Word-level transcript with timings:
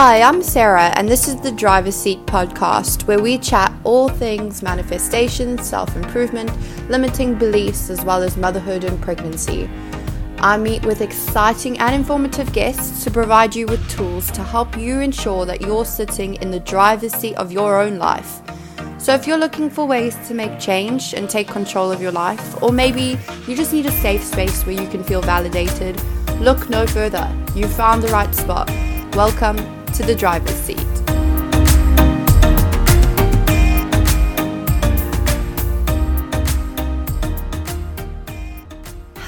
Hi, 0.00 0.22
I'm 0.22 0.44
Sarah, 0.44 0.92
and 0.94 1.08
this 1.08 1.26
is 1.26 1.40
the 1.40 1.50
Driver's 1.50 1.96
Seat 1.96 2.24
podcast, 2.24 3.08
where 3.08 3.20
we 3.20 3.36
chat 3.36 3.72
all 3.82 4.08
things 4.08 4.62
manifestation, 4.62 5.58
self 5.58 5.96
improvement, 5.96 6.52
limiting 6.88 7.34
beliefs, 7.34 7.90
as 7.90 8.04
well 8.04 8.22
as 8.22 8.36
motherhood 8.36 8.84
and 8.84 9.02
pregnancy. 9.02 9.68
I 10.38 10.56
meet 10.56 10.86
with 10.86 11.00
exciting 11.00 11.80
and 11.80 11.96
informative 11.96 12.52
guests 12.52 13.02
to 13.02 13.10
provide 13.10 13.56
you 13.56 13.66
with 13.66 13.90
tools 13.90 14.30
to 14.30 14.44
help 14.44 14.78
you 14.78 15.00
ensure 15.00 15.44
that 15.46 15.62
you're 15.62 15.84
sitting 15.84 16.36
in 16.36 16.52
the 16.52 16.60
driver's 16.60 17.12
seat 17.12 17.34
of 17.34 17.50
your 17.50 17.80
own 17.80 17.98
life. 17.98 18.40
So, 18.98 19.14
if 19.14 19.26
you're 19.26 19.36
looking 19.36 19.68
for 19.68 19.84
ways 19.84 20.14
to 20.28 20.32
make 20.32 20.60
change 20.60 21.12
and 21.12 21.28
take 21.28 21.48
control 21.48 21.90
of 21.90 22.00
your 22.00 22.12
life, 22.12 22.62
or 22.62 22.70
maybe 22.70 23.18
you 23.48 23.56
just 23.56 23.72
need 23.72 23.86
a 23.86 23.90
safe 23.90 24.22
space 24.22 24.64
where 24.64 24.80
you 24.80 24.88
can 24.88 25.02
feel 25.02 25.22
validated, 25.22 26.00
look 26.38 26.70
no 26.70 26.86
further. 26.86 27.28
You've 27.56 27.74
found 27.74 28.04
the 28.04 28.12
right 28.12 28.32
spot. 28.32 28.70
Welcome 29.16 29.77
to 29.94 30.02
the 30.02 30.14
driver's 30.14 30.54
seat. 30.54 30.78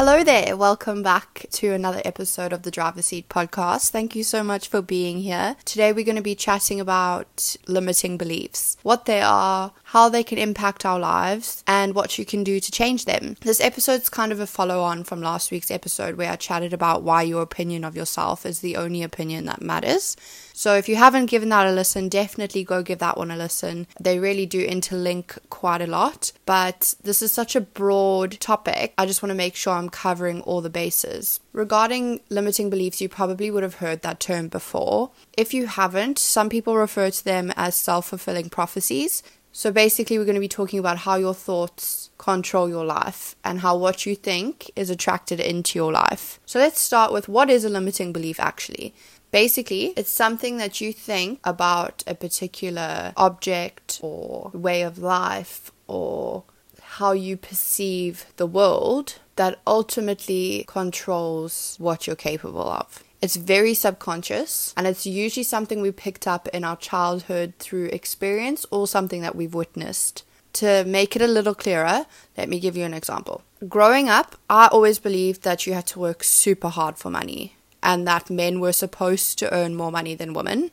Hello 0.02 0.24
there, 0.24 0.56
welcome 0.56 1.02
back 1.02 1.44
to 1.52 1.72
another 1.72 2.00
episode 2.06 2.54
of 2.54 2.62
the 2.62 2.70
Driver's 2.70 3.04
Seat 3.06 3.28
podcast. 3.28 3.90
Thank 3.90 4.16
you 4.16 4.24
so 4.24 4.42
much 4.42 4.66
for 4.66 4.80
being 4.80 5.18
here. 5.18 5.56
Today 5.66 5.92
we're 5.92 6.06
going 6.06 6.16
to 6.16 6.22
be 6.22 6.34
chatting 6.34 6.80
about 6.80 7.54
limiting 7.68 8.16
beliefs, 8.16 8.78
what 8.82 9.04
they 9.04 9.20
are, 9.20 9.72
how 9.84 10.08
they 10.08 10.22
can 10.22 10.38
impact 10.38 10.86
our 10.86 10.98
lives, 10.98 11.62
and 11.66 11.94
what 11.94 12.18
you 12.18 12.24
can 12.24 12.42
do 12.42 12.60
to 12.60 12.72
change 12.72 13.04
them. 13.04 13.36
This 13.42 13.60
episode's 13.60 14.08
kind 14.08 14.32
of 14.32 14.40
a 14.40 14.46
follow 14.46 14.80
on 14.80 15.04
from 15.04 15.20
last 15.20 15.50
week's 15.50 15.70
episode 15.70 16.16
where 16.16 16.32
I 16.32 16.36
chatted 16.36 16.72
about 16.72 17.02
why 17.02 17.20
your 17.20 17.42
opinion 17.42 17.84
of 17.84 17.94
yourself 17.94 18.46
is 18.46 18.60
the 18.60 18.76
only 18.76 19.02
opinion 19.02 19.44
that 19.44 19.60
matters. 19.60 20.16
So 20.60 20.74
if 20.74 20.90
you 20.90 20.96
haven't 20.96 21.30
given 21.30 21.48
that 21.48 21.66
a 21.66 21.72
listen, 21.72 22.10
definitely 22.10 22.64
go 22.64 22.82
give 22.82 22.98
that 22.98 23.16
one 23.16 23.30
a 23.30 23.36
listen. 23.36 23.86
They 23.98 24.18
really 24.18 24.44
do 24.44 24.66
interlink 24.66 25.38
quite 25.48 25.80
a 25.80 25.86
lot, 25.86 26.32
but 26.44 26.96
this 27.02 27.22
is 27.22 27.32
such 27.32 27.56
a 27.56 27.62
broad 27.62 28.38
topic. 28.40 28.92
I 28.98 29.06
just 29.06 29.22
want 29.22 29.30
to 29.30 29.34
make 29.34 29.56
sure 29.56 29.72
I'm 29.72 29.88
covering 29.88 30.42
all 30.42 30.60
the 30.60 30.68
bases. 30.68 31.40
Regarding 31.54 32.20
limiting 32.28 32.68
beliefs, 32.68 33.00
you 33.00 33.08
probably 33.08 33.50
would 33.50 33.62
have 33.62 33.76
heard 33.76 34.02
that 34.02 34.20
term 34.20 34.48
before. 34.48 35.12
If 35.34 35.54
you 35.54 35.66
haven't, 35.66 36.18
some 36.18 36.50
people 36.50 36.76
refer 36.76 37.08
to 37.08 37.24
them 37.24 37.54
as 37.56 37.74
self 37.74 38.08
fulfilling 38.08 38.50
prophecies. 38.50 39.22
So 39.52 39.72
basically, 39.72 40.18
we're 40.18 40.26
going 40.26 40.34
to 40.34 40.40
be 40.40 40.46
talking 40.46 40.78
about 40.78 40.98
how 40.98 41.16
your 41.16 41.34
thoughts 41.34 42.10
control 42.18 42.68
your 42.68 42.84
life 42.84 43.34
and 43.42 43.60
how 43.60 43.78
what 43.78 44.04
you 44.04 44.14
think 44.14 44.70
is 44.76 44.90
attracted 44.90 45.40
into 45.40 45.78
your 45.78 45.90
life. 45.90 46.38
So 46.44 46.58
let's 46.58 46.78
start 46.78 47.14
with 47.14 47.30
what 47.30 47.48
is 47.48 47.64
a 47.64 47.70
limiting 47.70 48.12
belief 48.12 48.38
actually? 48.38 48.94
Basically, 49.30 49.92
it's 49.96 50.10
something 50.10 50.56
that 50.56 50.80
you 50.80 50.92
think 50.92 51.38
about 51.44 52.02
a 52.06 52.14
particular 52.14 53.12
object 53.16 54.00
or 54.02 54.50
way 54.52 54.82
of 54.82 54.98
life 54.98 55.70
or 55.86 56.44
how 56.82 57.12
you 57.12 57.36
perceive 57.36 58.26
the 58.36 58.46
world 58.46 59.18
that 59.36 59.60
ultimately 59.66 60.64
controls 60.66 61.76
what 61.78 62.06
you're 62.06 62.16
capable 62.16 62.68
of. 62.68 63.04
It's 63.22 63.36
very 63.36 63.74
subconscious 63.74 64.74
and 64.76 64.86
it's 64.86 65.06
usually 65.06 65.44
something 65.44 65.80
we 65.80 65.92
picked 65.92 66.26
up 66.26 66.48
in 66.48 66.64
our 66.64 66.76
childhood 66.76 67.54
through 67.58 67.86
experience 67.86 68.66
or 68.70 68.88
something 68.88 69.22
that 69.22 69.36
we've 69.36 69.54
witnessed. 69.54 70.24
To 70.54 70.84
make 70.84 71.14
it 71.14 71.22
a 71.22 71.28
little 71.28 71.54
clearer, 71.54 72.06
let 72.36 72.48
me 72.48 72.58
give 72.58 72.76
you 72.76 72.84
an 72.84 72.94
example. 72.94 73.42
Growing 73.68 74.08
up, 74.08 74.36
I 74.48 74.66
always 74.66 74.98
believed 74.98 75.42
that 75.42 75.64
you 75.66 75.74
had 75.74 75.86
to 75.88 76.00
work 76.00 76.24
super 76.24 76.68
hard 76.68 76.98
for 76.98 77.08
money 77.08 77.54
and 77.82 78.06
that 78.06 78.30
men 78.30 78.60
were 78.60 78.72
supposed 78.72 79.38
to 79.38 79.52
earn 79.54 79.74
more 79.74 79.90
money 79.90 80.14
than 80.14 80.34
women. 80.34 80.70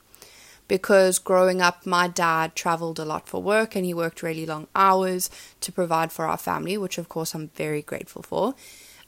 Because 0.68 1.18
growing 1.18 1.62
up, 1.62 1.86
my 1.86 2.08
dad 2.08 2.56
traveled 2.56 3.00
a 3.00 3.06
lot 3.06 3.30
for 3.30 3.42
work 3.42 3.76
and 3.76 3.86
he 3.86 3.94
worked 3.94 4.22
really 4.22 4.46
long 4.46 4.68
hours 4.76 5.30
to 5.62 5.72
provide 5.72 6.12
for 6.12 6.26
our 6.26 6.38
family, 6.38 6.78
which 6.78 6.98
of 6.98 7.08
course 7.08 7.34
I'm 7.34 7.50
very 7.56 7.82
grateful 7.82 8.22
for. 8.22 8.54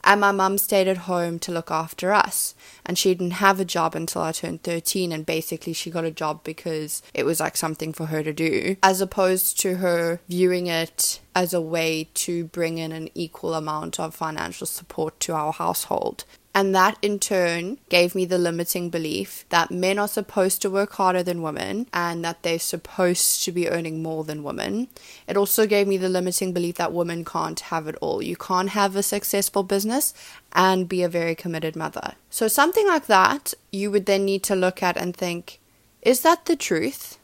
And 0.02 0.20
my 0.20 0.32
mum 0.32 0.56
stayed 0.56 0.88
at 0.88 0.96
home 0.98 1.38
to 1.40 1.52
look 1.52 1.70
after 1.70 2.12
us. 2.12 2.54
And 2.86 2.96
she 2.96 3.14
didn't 3.14 3.32
have 3.32 3.60
a 3.60 3.64
job 3.64 3.94
until 3.94 4.22
I 4.22 4.32
turned 4.32 4.62
13. 4.62 5.12
And 5.12 5.26
basically, 5.26 5.72
she 5.72 5.90
got 5.90 6.04
a 6.04 6.10
job 6.10 6.42
because 6.42 7.02
it 7.12 7.26
was 7.26 7.40
like 7.40 7.56
something 7.56 7.92
for 7.92 8.06
her 8.06 8.22
to 8.22 8.32
do, 8.32 8.76
as 8.82 9.00
opposed 9.00 9.60
to 9.60 9.76
her 9.76 10.20
viewing 10.28 10.68
it 10.68 11.20
as 11.34 11.52
a 11.52 11.60
way 11.60 12.08
to 12.14 12.44
bring 12.46 12.78
in 12.78 12.92
an 12.92 13.08
equal 13.14 13.54
amount 13.54 14.00
of 14.00 14.14
financial 14.14 14.66
support 14.66 15.20
to 15.20 15.34
our 15.34 15.52
household. 15.52 16.24
And 16.52 16.74
that 16.74 16.98
in 17.00 17.20
turn 17.20 17.78
gave 17.88 18.14
me 18.14 18.24
the 18.24 18.38
limiting 18.38 18.90
belief 18.90 19.44
that 19.50 19.70
men 19.70 20.00
are 20.00 20.08
supposed 20.08 20.60
to 20.62 20.70
work 20.70 20.92
harder 20.94 21.22
than 21.22 21.42
women 21.42 21.86
and 21.92 22.24
that 22.24 22.42
they're 22.42 22.58
supposed 22.58 23.44
to 23.44 23.52
be 23.52 23.68
earning 23.68 24.02
more 24.02 24.24
than 24.24 24.42
women. 24.42 24.88
It 25.28 25.36
also 25.36 25.66
gave 25.66 25.86
me 25.86 25.96
the 25.96 26.08
limiting 26.08 26.52
belief 26.52 26.74
that 26.76 26.92
women 26.92 27.24
can't 27.24 27.60
have 27.60 27.86
it 27.86 27.94
all. 28.00 28.20
You 28.20 28.36
can't 28.36 28.70
have 28.70 28.96
a 28.96 29.02
successful 29.02 29.62
business 29.62 30.12
and 30.52 30.88
be 30.88 31.04
a 31.04 31.08
very 31.08 31.36
committed 31.36 31.76
mother. 31.76 32.14
So, 32.30 32.48
something 32.48 32.86
like 32.86 33.06
that, 33.06 33.54
you 33.70 33.92
would 33.92 34.06
then 34.06 34.24
need 34.24 34.42
to 34.44 34.56
look 34.56 34.82
at 34.82 34.96
and 34.96 35.16
think 35.16 35.60
is 36.02 36.22
that 36.22 36.46
the 36.46 36.56
truth? 36.56 37.18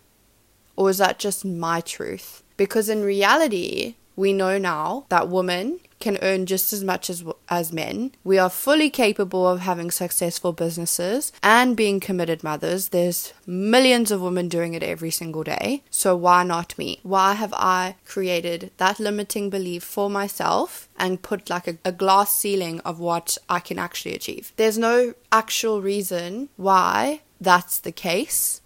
Or 0.76 0.90
is 0.90 0.98
that 0.98 1.18
just 1.18 1.44
my 1.44 1.80
truth? 1.80 2.42
Because 2.56 2.88
in 2.88 3.02
reality, 3.02 3.96
we 4.14 4.32
know 4.32 4.58
now 4.58 5.06
that 5.08 5.28
women 5.28 5.80
can 6.00 6.18
earn 6.22 6.46
just 6.46 6.72
as 6.72 6.84
much 6.84 7.08
as 7.10 7.24
as 7.48 7.72
men. 7.72 8.12
We 8.24 8.38
are 8.38 8.50
fully 8.50 8.90
capable 8.90 9.46
of 9.48 9.60
having 9.60 9.90
successful 9.90 10.52
businesses 10.52 11.32
and 11.42 11.76
being 11.76 12.00
committed 12.00 12.42
mothers. 12.42 12.88
There's 12.88 13.32
millions 13.46 14.10
of 14.10 14.20
women 14.20 14.48
doing 14.48 14.74
it 14.74 14.82
every 14.82 15.10
single 15.10 15.44
day. 15.44 15.82
So 15.90 16.16
why 16.16 16.42
not 16.42 16.76
me? 16.78 17.00
Why 17.02 17.34
have 17.34 17.54
I 17.54 17.96
created 18.04 18.70
that 18.76 19.00
limiting 19.00 19.50
belief 19.50 19.84
for 19.84 20.10
myself 20.10 20.88
and 20.98 21.22
put 21.22 21.50
like 21.50 21.68
a, 21.68 21.78
a 21.84 21.92
glass 21.92 22.36
ceiling 22.36 22.80
of 22.80 22.98
what 22.98 23.38
I 23.48 23.60
can 23.60 23.78
actually 23.78 24.14
achieve? 24.14 24.52
There's 24.56 24.78
no 24.78 25.14
actual 25.32 25.80
reason 25.82 26.48
why 26.56 27.22
that's 27.40 27.78
the 27.78 27.92
case. 27.92 28.60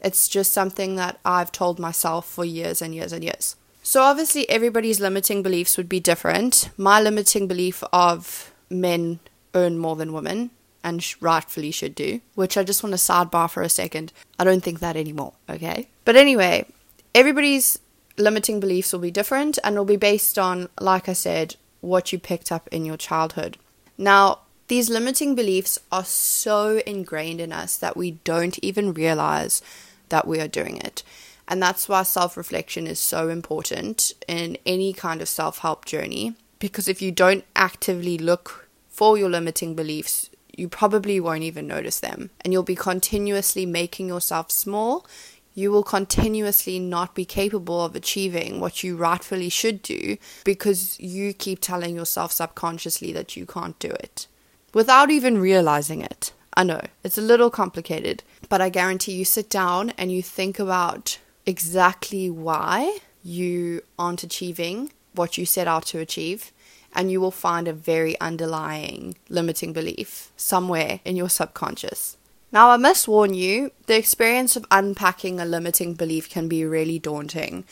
It's 0.00 0.26
just 0.28 0.52
something 0.52 0.96
that 0.96 1.20
I've 1.24 1.52
told 1.52 1.78
myself 1.78 2.26
for 2.26 2.44
years 2.44 2.82
and 2.82 2.94
years 2.94 3.12
and 3.12 3.22
years. 3.22 3.56
So, 3.84 4.02
obviously, 4.02 4.48
everybody's 4.48 5.00
limiting 5.00 5.42
beliefs 5.42 5.76
would 5.76 5.88
be 5.88 5.98
different. 5.98 6.70
My 6.76 7.00
limiting 7.00 7.48
belief 7.48 7.82
of 7.92 8.52
men 8.70 9.18
earn 9.54 9.76
more 9.76 9.96
than 9.96 10.12
women, 10.12 10.50
and 10.84 11.04
rightfully 11.20 11.70
should 11.70 11.94
do, 11.94 12.20
which 12.34 12.56
I 12.56 12.64
just 12.64 12.82
want 12.82 12.92
to 12.92 12.96
sidebar 12.96 13.50
for 13.50 13.62
a 13.62 13.68
second. 13.68 14.12
I 14.38 14.44
don't 14.44 14.62
think 14.62 14.80
that 14.80 14.96
anymore, 14.96 15.32
okay? 15.48 15.88
But 16.04 16.16
anyway, 16.16 16.66
everybody's 17.14 17.78
limiting 18.16 18.60
beliefs 18.60 18.92
will 18.92 19.00
be 19.00 19.10
different 19.10 19.58
and 19.64 19.76
will 19.76 19.84
be 19.84 19.96
based 19.96 20.38
on, 20.38 20.68
like 20.80 21.08
I 21.08 21.12
said, 21.12 21.56
what 21.80 22.12
you 22.12 22.18
picked 22.18 22.52
up 22.52 22.68
in 22.68 22.84
your 22.84 22.96
childhood. 22.96 23.58
Now, 23.98 24.40
these 24.68 24.88
limiting 24.88 25.34
beliefs 25.34 25.78
are 25.90 26.04
so 26.04 26.80
ingrained 26.86 27.40
in 27.40 27.52
us 27.52 27.76
that 27.76 27.96
we 27.96 28.12
don't 28.24 28.58
even 28.62 28.94
realize 28.94 29.60
that 30.08 30.26
we 30.26 30.40
are 30.40 30.48
doing 30.48 30.78
it. 30.78 31.02
And 31.48 31.62
that's 31.62 31.88
why 31.88 32.02
self 32.02 32.36
reflection 32.36 32.86
is 32.86 32.98
so 32.98 33.28
important 33.28 34.12
in 34.28 34.56
any 34.64 34.92
kind 34.92 35.20
of 35.20 35.28
self 35.28 35.58
help 35.58 35.84
journey. 35.84 36.34
Because 36.58 36.88
if 36.88 37.02
you 37.02 37.10
don't 37.10 37.44
actively 37.56 38.16
look 38.16 38.68
for 38.88 39.18
your 39.18 39.28
limiting 39.28 39.74
beliefs, 39.74 40.30
you 40.56 40.68
probably 40.68 41.18
won't 41.18 41.42
even 41.42 41.66
notice 41.66 42.00
them. 42.00 42.30
And 42.42 42.52
you'll 42.52 42.62
be 42.62 42.76
continuously 42.76 43.66
making 43.66 44.08
yourself 44.08 44.50
small. 44.50 45.06
You 45.54 45.70
will 45.70 45.82
continuously 45.82 46.78
not 46.78 47.14
be 47.14 47.24
capable 47.24 47.84
of 47.84 47.94
achieving 47.94 48.60
what 48.60 48.82
you 48.82 48.96
rightfully 48.96 49.48
should 49.48 49.82
do 49.82 50.16
because 50.44 50.98
you 50.98 51.34
keep 51.34 51.60
telling 51.60 51.94
yourself 51.94 52.32
subconsciously 52.32 53.12
that 53.12 53.36
you 53.36 53.44
can't 53.44 53.78
do 53.78 53.88
it 53.88 54.26
without 54.72 55.10
even 55.10 55.38
realizing 55.38 56.00
it. 56.00 56.32
I 56.54 56.64
know 56.64 56.80
it's 57.02 57.18
a 57.18 57.22
little 57.22 57.50
complicated, 57.50 58.22
but 58.48 58.60
I 58.60 58.68
guarantee 58.68 59.12
you 59.12 59.24
sit 59.24 59.48
down 59.48 59.90
and 59.98 60.12
you 60.12 60.22
think 60.22 60.58
about 60.58 61.18
exactly 61.46 62.30
why 62.30 62.98
you 63.22 63.82
aren't 63.98 64.22
achieving 64.22 64.92
what 65.14 65.36
you 65.36 65.46
set 65.46 65.68
out 65.68 65.86
to 65.86 65.98
achieve, 65.98 66.52
and 66.94 67.10
you 67.10 67.20
will 67.20 67.30
find 67.30 67.68
a 67.68 67.72
very 67.72 68.18
underlying 68.20 69.16
limiting 69.28 69.72
belief 69.72 70.32
somewhere 70.36 71.00
in 71.04 71.16
your 71.16 71.28
subconscious. 71.28 72.16
Now, 72.50 72.68
I 72.68 72.76
must 72.76 73.08
warn 73.08 73.32
you, 73.32 73.72
the 73.86 73.96
experience 73.96 74.56
of 74.56 74.66
unpacking 74.70 75.40
a 75.40 75.46
limiting 75.46 75.94
belief 75.94 76.28
can 76.28 76.48
be 76.48 76.64
really 76.66 76.98
daunting. 76.98 77.64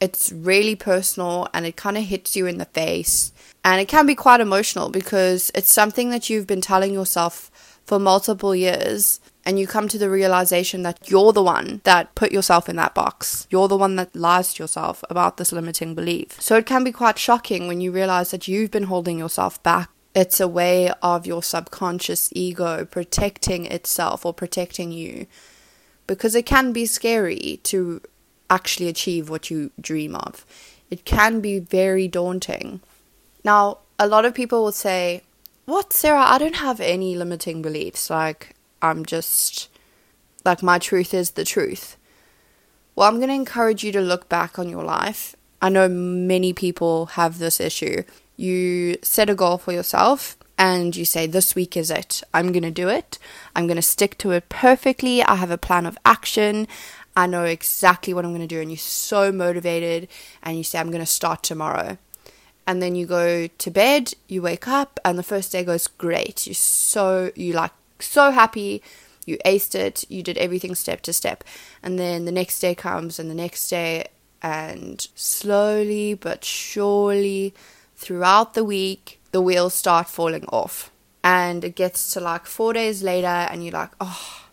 It's 0.00 0.32
really 0.32 0.74
personal 0.74 1.48
and 1.54 1.64
it 1.64 1.76
kind 1.76 1.96
of 1.96 2.04
hits 2.04 2.34
you 2.34 2.46
in 2.46 2.58
the 2.58 2.64
face. 2.64 3.32
And 3.64 3.80
it 3.80 3.88
can 3.88 4.04
be 4.04 4.16
quite 4.16 4.40
emotional 4.40 4.90
because 4.90 5.52
it's 5.54 5.72
something 5.72 6.10
that 6.10 6.28
you've 6.28 6.46
been 6.46 6.60
telling 6.60 6.92
yourself 6.92 7.80
for 7.84 8.00
multiple 8.00 8.54
years 8.54 9.20
and 9.46 9.60
you 9.60 9.66
come 9.68 9.86
to 9.86 9.96
the 9.96 10.10
realization 10.10 10.82
that 10.82 11.08
you're 11.08 11.32
the 11.32 11.42
one 11.42 11.80
that 11.84 12.12
put 12.16 12.32
yourself 12.32 12.68
in 12.68 12.74
that 12.76 12.96
box. 12.96 13.46
You're 13.48 13.68
the 13.68 13.76
one 13.76 13.94
that 13.94 14.14
lies 14.16 14.52
to 14.54 14.64
yourself 14.64 15.04
about 15.08 15.36
this 15.36 15.52
limiting 15.52 15.94
belief. 15.94 16.40
So 16.42 16.56
it 16.56 16.66
can 16.66 16.82
be 16.82 16.90
quite 16.90 17.16
shocking 17.16 17.68
when 17.68 17.80
you 17.80 17.92
realize 17.92 18.32
that 18.32 18.48
you've 18.48 18.72
been 18.72 18.84
holding 18.84 19.20
yourself 19.20 19.62
back. 19.62 19.88
It's 20.16 20.40
a 20.40 20.48
way 20.48 20.90
of 21.00 21.26
your 21.26 21.44
subconscious 21.44 22.30
ego 22.32 22.84
protecting 22.84 23.66
itself 23.66 24.26
or 24.26 24.34
protecting 24.34 24.90
you 24.90 25.26
because 26.08 26.34
it 26.34 26.44
can 26.44 26.72
be 26.72 26.84
scary 26.84 27.60
to 27.64 28.02
actually 28.50 28.88
achieve 28.88 29.30
what 29.30 29.48
you 29.48 29.70
dream 29.80 30.16
of. 30.16 30.44
It 30.90 31.04
can 31.04 31.40
be 31.40 31.60
very 31.60 32.08
daunting. 32.08 32.80
Now, 33.44 33.78
a 33.96 34.08
lot 34.08 34.24
of 34.24 34.34
people 34.34 34.64
will 34.64 34.72
say, 34.72 35.22
What, 35.66 35.92
Sarah? 35.92 36.24
I 36.26 36.38
don't 36.38 36.56
have 36.56 36.80
any 36.80 37.14
limiting 37.14 37.62
beliefs. 37.62 38.10
Like, 38.10 38.55
I'm 38.82 39.04
just, 39.04 39.68
like, 40.44 40.62
my 40.62 40.78
truth 40.78 41.14
is 41.14 41.32
the 41.32 41.44
truth. 41.44 41.96
Well, 42.94 43.08
I'm 43.08 43.16
going 43.16 43.28
to 43.28 43.34
encourage 43.34 43.84
you 43.84 43.92
to 43.92 44.00
look 44.00 44.28
back 44.28 44.58
on 44.58 44.68
your 44.68 44.84
life. 44.84 45.36
I 45.60 45.68
know 45.68 45.88
many 45.88 46.52
people 46.52 47.06
have 47.06 47.38
this 47.38 47.60
issue. 47.60 48.04
You 48.36 48.96
set 49.02 49.30
a 49.30 49.34
goal 49.34 49.58
for 49.58 49.72
yourself 49.72 50.36
and 50.58 50.94
you 50.94 51.04
say, 51.04 51.26
This 51.26 51.54
week 51.54 51.76
is 51.76 51.90
it. 51.90 52.22
I'm 52.32 52.52
going 52.52 52.62
to 52.62 52.70
do 52.70 52.88
it. 52.88 53.18
I'm 53.54 53.66
going 53.66 53.76
to 53.76 53.82
stick 53.82 54.18
to 54.18 54.30
it 54.32 54.48
perfectly. 54.48 55.22
I 55.22 55.36
have 55.36 55.50
a 55.50 55.58
plan 55.58 55.86
of 55.86 55.98
action. 56.04 56.68
I 57.16 57.26
know 57.26 57.44
exactly 57.44 58.12
what 58.12 58.24
I'm 58.24 58.32
going 58.32 58.46
to 58.46 58.46
do. 58.46 58.60
And 58.60 58.70
you're 58.70 58.78
so 58.78 59.32
motivated 59.32 60.08
and 60.42 60.56
you 60.56 60.64
say, 60.64 60.78
I'm 60.78 60.90
going 60.90 61.00
to 61.00 61.06
start 61.06 61.42
tomorrow. 61.42 61.98
And 62.66 62.82
then 62.82 62.94
you 62.94 63.06
go 63.06 63.46
to 63.46 63.70
bed, 63.70 64.12
you 64.26 64.42
wake 64.42 64.66
up, 64.66 64.98
and 65.04 65.16
the 65.18 65.22
first 65.22 65.52
day 65.52 65.62
goes 65.62 65.86
great. 65.86 66.46
You're 66.46 66.54
so, 66.54 67.30
you 67.36 67.52
like, 67.52 67.70
so 68.00 68.30
happy. 68.30 68.82
You 69.24 69.38
aced 69.44 69.74
it. 69.74 70.04
You 70.08 70.22
did 70.22 70.38
everything 70.38 70.74
step 70.74 71.00
to 71.02 71.12
step. 71.12 71.44
And 71.82 71.98
then 71.98 72.24
the 72.24 72.32
next 72.32 72.60
day 72.60 72.74
comes, 72.74 73.18
and 73.18 73.30
the 73.30 73.34
next 73.34 73.68
day, 73.68 74.06
and 74.42 75.06
slowly 75.14 76.14
but 76.14 76.44
surely 76.44 77.54
throughout 77.96 78.54
the 78.54 78.64
week, 78.64 79.20
the 79.32 79.40
wheels 79.40 79.74
start 79.74 80.08
falling 80.08 80.44
off. 80.46 80.90
And 81.24 81.64
it 81.64 81.74
gets 81.74 82.12
to 82.12 82.20
like 82.20 82.46
four 82.46 82.72
days 82.72 83.02
later, 83.02 83.26
and 83.26 83.64
you're 83.64 83.72
like, 83.72 83.90
oh, 84.00 84.44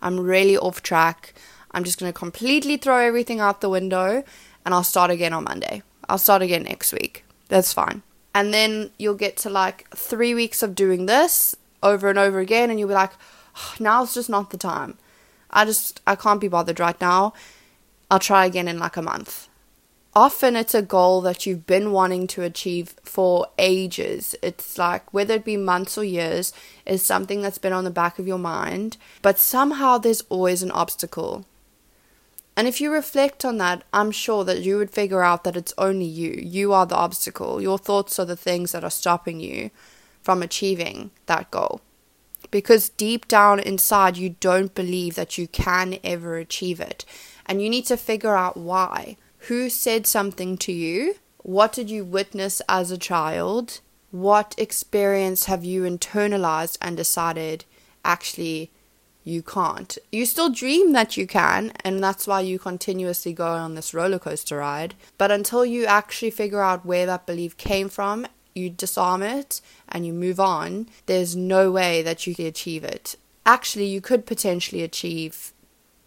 I'm 0.00 0.20
really 0.20 0.56
off 0.56 0.82
track. 0.82 1.34
I'm 1.72 1.84
just 1.84 1.98
going 1.98 2.12
to 2.12 2.18
completely 2.18 2.76
throw 2.76 2.98
everything 2.98 3.40
out 3.40 3.60
the 3.60 3.68
window 3.68 4.24
and 4.64 4.74
I'll 4.74 4.84
start 4.84 5.10
again 5.10 5.32
on 5.32 5.44
Monday. 5.44 5.82
I'll 6.08 6.18
start 6.18 6.42
again 6.42 6.62
next 6.62 6.92
week. 6.92 7.24
That's 7.48 7.72
fine. 7.72 8.02
And 8.34 8.52
then 8.52 8.90
you'll 8.98 9.14
get 9.14 9.36
to 9.38 9.50
like 9.50 9.88
three 9.94 10.34
weeks 10.34 10.62
of 10.62 10.74
doing 10.74 11.06
this 11.06 11.56
over 11.82 12.08
and 12.08 12.18
over 12.18 12.38
again, 12.40 12.70
and 12.70 12.78
you'll 12.78 12.88
be 12.88 12.94
like, 12.94 13.12
oh, 13.56 13.74
now's 13.78 14.14
just 14.14 14.30
not 14.30 14.50
the 14.50 14.56
time. 14.56 14.98
I 15.50 15.64
just, 15.64 16.00
I 16.06 16.16
can't 16.16 16.40
be 16.40 16.48
bothered 16.48 16.80
right 16.80 17.00
now. 17.00 17.32
I'll 18.10 18.18
try 18.18 18.46
again 18.46 18.68
in 18.68 18.78
like 18.78 18.96
a 18.96 19.02
month 19.02 19.48
often 20.16 20.56
it's 20.56 20.74
a 20.74 20.80
goal 20.80 21.20
that 21.20 21.44
you've 21.44 21.66
been 21.66 21.92
wanting 21.92 22.26
to 22.26 22.42
achieve 22.42 22.94
for 23.04 23.46
ages. 23.58 24.34
It's 24.40 24.78
like 24.78 25.12
whether 25.12 25.34
it 25.34 25.44
be 25.44 25.58
months 25.58 25.98
or 25.98 26.04
years, 26.04 26.54
is 26.86 27.02
something 27.02 27.42
that's 27.42 27.58
been 27.58 27.74
on 27.74 27.84
the 27.84 27.90
back 27.90 28.18
of 28.18 28.26
your 28.26 28.38
mind, 28.38 28.96
but 29.20 29.38
somehow 29.38 29.98
there's 29.98 30.22
always 30.30 30.62
an 30.62 30.70
obstacle. 30.70 31.44
And 32.56 32.66
if 32.66 32.80
you 32.80 32.90
reflect 32.90 33.44
on 33.44 33.58
that, 33.58 33.84
I'm 33.92 34.10
sure 34.10 34.42
that 34.44 34.62
you 34.62 34.78
would 34.78 34.90
figure 34.90 35.22
out 35.22 35.44
that 35.44 35.58
it's 35.58 35.74
only 35.76 36.06
you. 36.06 36.40
You 36.42 36.72
are 36.72 36.86
the 36.86 36.96
obstacle. 36.96 37.60
Your 37.60 37.76
thoughts 37.76 38.18
are 38.18 38.24
the 38.24 38.34
things 38.34 38.72
that 38.72 38.82
are 38.82 38.90
stopping 38.90 39.40
you 39.40 39.70
from 40.26 40.42
achieving 40.42 41.12
that 41.26 41.48
goal. 41.52 41.80
Because 42.50 42.88
deep 42.88 43.28
down 43.28 43.60
inside, 43.60 44.16
you 44.16 44.30
don't 44.40 44.74
believe 44.74 45.14
that 45.14 45.38
you 45.38 45.46
can 45.46 46.00
ever 46.02 46.36
achieve 46.36 46.80
it. 46.80 47.04
And 47.46 47.62
you 47.62 47.70
need 47.70 47.86
to 47.86 47.96
figure 47.96 48.34
out 48.34 48.56
why. 48.56 49.18
Who 49.46 49.70
said 49.70 50.04
something 50.04 50.58
to 50.58 50.72
you? 50.72 51.14
What 51.44 51.72
did 51.72 51.90
you 51.90 52.04
witness 52.04 52.60
as 52.68 52.90
a 52.90 52.98
child? 52.98 53.78
What 54.10 54.56
experience 54.58 55.44
have 55.44 55.64
you 55.64 55.82
internalized 55.82 56.76
and 56.82 56.96
decided 56.96 57.64
actually 58.04 58.72
you 59.22 59.42
can't? 59.42 59.96
You 60.10 60.26
still 60.26 60.50
dream 60.50 60.90
that 60.90 61.16
you 61.16 61.28
can, 61.28 61.72
and 61.84 62.02
that's 62.02 62.26
why 62.26 62.40
you 62.40 62.58
continuously 62.58 63.32
go 63.32 63.46
on 63.46 63.76
this 63.76 63.94
roller 63.94 64.18
coaster 64.18 64.56
ride. 64.56 64.96
But 65.18 65.30
until 65.30 65.64
you 65.64 65.86
actually 65.86 66.32
figure 66.32 66.62
out 66.62 66.84
where 66.84 67.06
that 67.06 67.26
belief 67.26 67.56
came 67.56 67.88
from, 67.88 68.26
you 68.56 68.70
disarm 68.70 69.22
it 69.22 69.60
and 69.88 70.06
you 70.06 70.12
move 70.12 70.40
on, 70.40 70.88
there's 71.06 71.36
no 71.36 71.70
way 71.70 72.02
that 72.02 72.26
you 72.26 72.34
can 72.34 72.46
achieve 72.46 72.84
it. 72.84 73.16
Actually, 73.44 73.86
you 73.86 74.00
could 74.00 74.26
potentially 74.26 74.82
achieve 74.82 75.52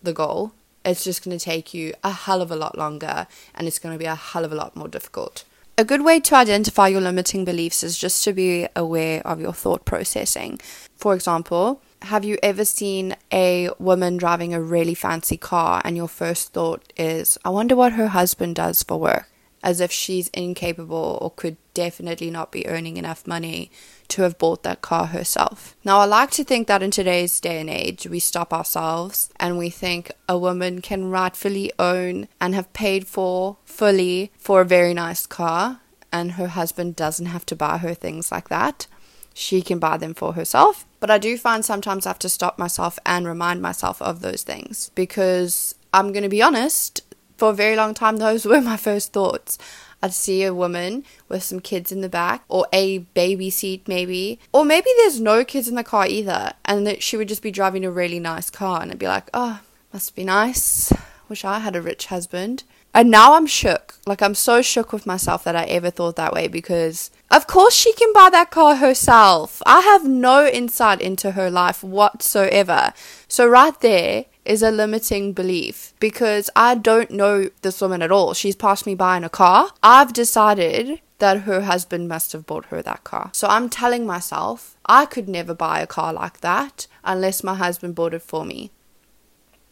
the 0.02 0.14
goal, 0.14 0.54
it's 0.86 1.04
just 1.04 1.24
going 1.24 1.38
to 1.38 1.44
take 1.44 1.74
you 1.74 1.94
a 2.04 2.12
hell 2.12 2.42
of 2.42 2.52
a 2.52 2.56
lot 2.56 2.78
longer 2.78 3.28
and 3.56 3.68
it's 3.68 3.80
going 3.80 3.94
to 3.94 4.00
be 4.00 4.06
a 4.06 4.16
hell 4.16 4.46
of 4.46 4.52
a 4.52 4.56
lot 4.56 4.76
more 4.76 4.88
difficult. 4.88 5.44
A 5.78 5.86
good 5.86 6.04
way 6.04 6.20
to 6.20 6.36
identify 6.36 6.90
your 6.90 7.00
limiting 7.00 7.46
beliefs 7.46 7.84
is 7.84 7.98
just 7.98 8.24
to 8.26 8.34
be 8.34 8.68
aware 8.76 9.26
of 9.26 9.40
your 9.40 9.54
thought 9.54 9.86
processing. 9.86 10.60
For 10.98 11.14
example, 11.14 11.82
have 12.02 12.26
you 12.26 12.38
ever 12.44 12.66
seen 12.66 13.16
a 13.32 13.70
woman 13.80 14.18
driving 14.18 14.54
a 14.54 14.62
really 14.62 14.94
fancy 14.94 15.38
car 15.38 15.82
and 15.86 15.96
your 15.96 16.10
first 16.10 16.52
thought 16.52 16.92
is, 16.98 17.38
I 17.46 17.50
wonder 17.50 17.76
what 17.76 17.94
her 17.94 18.08
husband 18.08 18.56
does 18.56 18.84
for 18.84 19.00
work? 19.00 19.30
As 19.64 19.80
if 19.80 19.92
she's 19.92 20.30
incapable 20.30 21.18
or 21.22 21.32
could 21.32 21.58
definitely 21.80 22.30
not 22.30 22.52
be 22.52 22.68
earning 22.68 22.98
enough 22.98 23.26
money 23.26 23.72
to 24.10 24.24
have 24.24 24.38
bought 24.38 24.64
that 24.64 24.82
car 24.82 25.06
herself. 25.06 25.78
Now, 25.86 26.00
I 26.00 26.06
like 26.06 26.30
to 26.32 26.44
think 26.44 26.68
that 26.68 26.84
in 26.84 26.92
today's 26.92 27.40
day 27.40 27.62
and 27.62 27.70
age, 27.70 28.06
we 28.06 28.20
stop 28.20 28.52
ourselves 28.52 29.30
and 29.40 29.58
we 29.58 29.70
think 29.70 30.12
a 30.28 30.38
woman 30.38 30.82
can 30.82 31.10
rightfully 31.10 31.72
own 31.80 32.28
and 32.42 32.54
have 32.54 32.74
paid 32.74 33.08
for 33.08 33.56
fully 33.64 34.30
for 34.38 34.60
a 34.60 34.66
very 34.66 34.94
nice 34.94 35.26
car, 35.26 35.80
and 36.12 36.34
her 36.34 36.50
husband 36.50 36.98
doesn't 36.98 37.28
have 37.28 37.46
to 37.46 37.56
buy 37.56 37.78
her 37.78 37.94
things 37.94 38.30
like 38.30 38.50
that. 38.50 38.88
She 39.34 39.62
can 39.62 39.80
buy 39.80 39.96
them 39.96 40.14
for 40.14 40.34
herself. 40.34 40.86
But 41.00 41.10
I 41.10 41.18
do 41.18 41.38
find 41.38 41.64
sometimes 41.64 42.06
I 42.06 42.10
have 42.10 42.20
to 42.20 42.30
stop 42.30 42.60
myself 42.60 43.00
and 43.06 43.26
remind 43.26 43.62
myself 43.62 44.02
of 44.02 44.20
those 44.20 44.44
things 44.44 44.92
because 44.96 45.76
I'm 45.94 46.12
going 46.12 46.24
to 46.24 46.36
be 46.38 46.42
honest, 46.42 47.02
for 47.38 47.52
a 47.52 47.54
very 47.54 47.78
long 47.78 47.94
time, 47.94 48.18
those 48.18 48.46
were 48.50 48.60
my 48.60 48.76
first 48.76 49.14
thoughts. 49.14 49.58
I'd 50.02 50.14
see 50.14 50.44
a 50.44 50.54
woman 50.54 51.04
with 51.28 51.44
some 51.44 51.60
kids 51.60 51.92
in 51.92 52.02
the 52.02 52.10
back, 52.10 52.44
or 52.48 52.68
a 52.72 53.00
baby 53.00 53.50
seat 53.50 53.88
maybe, 53.88 54.40
or 54.54 54.64
maybe 54.64 54.90
there's 54.98 55.20
no 55.20 55.44
kids 55.44 55.68
in 55.68 55.76
the 55.76 55.84
car 55.84 56.08
either, 56.08 56.54
and 56.66 56.88
that 56.88 57.04
she 57.04 57.18
would 57.18 57.28
just 57.28 57.42
be 57.42 57.52
driving 57.52 57.86
a 57.86 57.92
really 57.92 58.20
nice 58.20 58.50
car, 58.50 58.82
and 58.82 58.92
I'd 58.92 59.00
be 59.00 59.08
like, 59.08 59.30
oh, 59.34 59.62
must 59.94 60.16
be 60.16 60.24
nice. 60.24 60.94
Wish 61.28 61.44
I 61.44 61.60
had 61.60 61.76
a 61.76 61.82
rich 61.82 62.08
husband. 62.08 62.64
And 62.94 63.12
now 63.12 63.36
I'm 63.36 63.46
shook. 63.46 63.96
Like, 64.08 64.22
I'm 64.22 64.34
so 64.34 64.62
shook 64.64 64.92
with 64.92 65.06
myself 65.06 65.44
that 65.44 65.56
I 65.56 65.66
ever 65.66 65.92
thought 65.92 66.16
that 66.16 66.34
way 66.34 66.48
because, 66.48 67.12
of 67.30 67.46
course, 67.46 67.76
she 67.76 67.94
can 67.94 68.12
buy 68.14 68.30
that 68.32 68.50
car 68.50 68.78
herself. 68.78 69.62
I 69.66 69.82
have 69.82 70.08
no 70.08 70.48
insight 70.48 71.00
into 71.00 71.32
her 71.32 71.52
life 71.52 71.84
whatsoever. 71.84 72.94
So, 73.28 73.48
right 73.48 73.80
there, 73.82 74.26
is 74.50 74.64
a 74.64 74.72
limiting 74.72 75.32
belief 75.32 75.94
because 76.00 76.50
I 76.56 76.74
don't 76.74 77.12
know 77.12 77.52
this 77.62 77.80
woman 77.80 78.02
at 78.02 78.12
all. 78.12 78.34
She's 78.34 78.56
passed 78.56 78.88
me 78.88 78.96
by 78.96 79.16
in 79.16 79.24
a 79.24 79.30
car. 79.30 79.70
I've 79.84 80.12
decided 80.12 81.02
that 81.20 81.42
her 81.42 81.62
husband 81.62 82.08
must 82.08 82.32
have 82.32 82.48
bought 82.48 82.66
her 82.66 82.82
that 82.82 83.04
car. 83.04 83.30
So 83.32 83.48
I'm 83.48 83.70
telling 83.70 84.08
myself 84.08 84.76
I 84.88 85.06
could 85.06 85.30
never 85.30 85.54
buy 85.54 85.82
a 85.82 85.88
car 85.88 86.12
like 86.12 86.42
that 86.42 86.88
unless 87.04 87.44
my 87.44 87.54
husband 87.54 87.94
bought 87.94 88.16
it 88.16 88.24
for 88.24 88.44
me. 88.44 88.72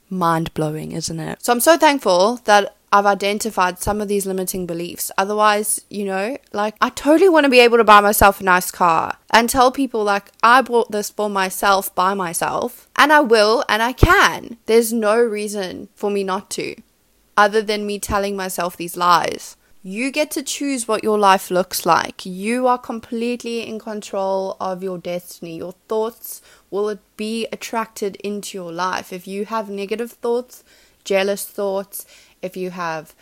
Mind 0.10 0.54
blowing, 0.54 0.92
isn't 0.92 1.20
it? 1.20 1.44
So 1.44 1.52
I'm 1.52 1.60
so 1.60 1.76
thankful 1.76 2.40
that 2.46 2.77
I've 2.92 3.06
identified 3.06 3.80
some 3.80 4.00
of 4.00 4.08
these 4.08 4.26
limiting 4.26 4.66
beliefs. 4.66 5.12
Otherwise, 5.18 5.82
you 5.90 6.06
know, 6.06 6.38
like 6.54 6.76
I 6.80 6.90
totally 6.90 7.30
want 7.30 7.44
to 7.44 7.50
be 7.50 7.60
able 7.60 7.78
to 7.78 7.84
buy 7.84 8.00
myself 8.00 8.40
a 8.40 8.44
nice 8.44 8.72
car 8.72 9.18
and 9.30 9.50
tell 9.50 9.72
people 9.72 10.04
like 10.04 10.32
I 10.42 10.62
bought 10.62 10.92
this 10.92 11.10
for 11.10 11.30
myself 11.30 11.94
by 11.94 12.14
myself 12.14 12.88
and 12.96 13.12
I 13.12 13.20
will 13.20 13.66
and 13.68 13.82
I 13.82 13.94
can. 13.94 14.58
There's 14.68 14.94
no 14.94 15.20
reason 15.20 15.90
for 15.96 16.10
me 16.10 16.24
not 16.24 16.50
to 16.52 16.76
other 17.38 17.62
than 17.62 17.86
me 17.86 18.00
telling 18.00 18.36
myself 18.36 18.76
these 18.76 18.98
lies. 18.98 19.56
You 19.84 20.12
get 20.12 20.32
to 20.32 20.44
choose 20.44 20.88
what 20.88 21.04
your 21.04 21.20
life 21.20 21.50
looks 21.52 21.86
like. 21.86 22.26
You 22.26 22.68
are 22.68 22.80
completely 22.80 23.66
in 23.66 23.80
control 23.80 24.58
of 24.60 24.84
your 24.84 24.98
destiny. 24.98 25.58
Your 25.58 25.76
thoughts 25.88 26.42
will 26.70 26.98
be 27.16 27.48
attracted 27.54 28.18
into 28.18 28.58
your 28.58 28.72
life. 28.72 29.14
If 29.14 29.28
you 29.28 29.46
have 29.46 29.70
negative 29.70 30.12
thoughts, 30.12 30.64
jealous 31.06 31.46
thoughts, 31.46 32.06
if 32.42 32.58
you 32.58 32.72
have 32.72 33.16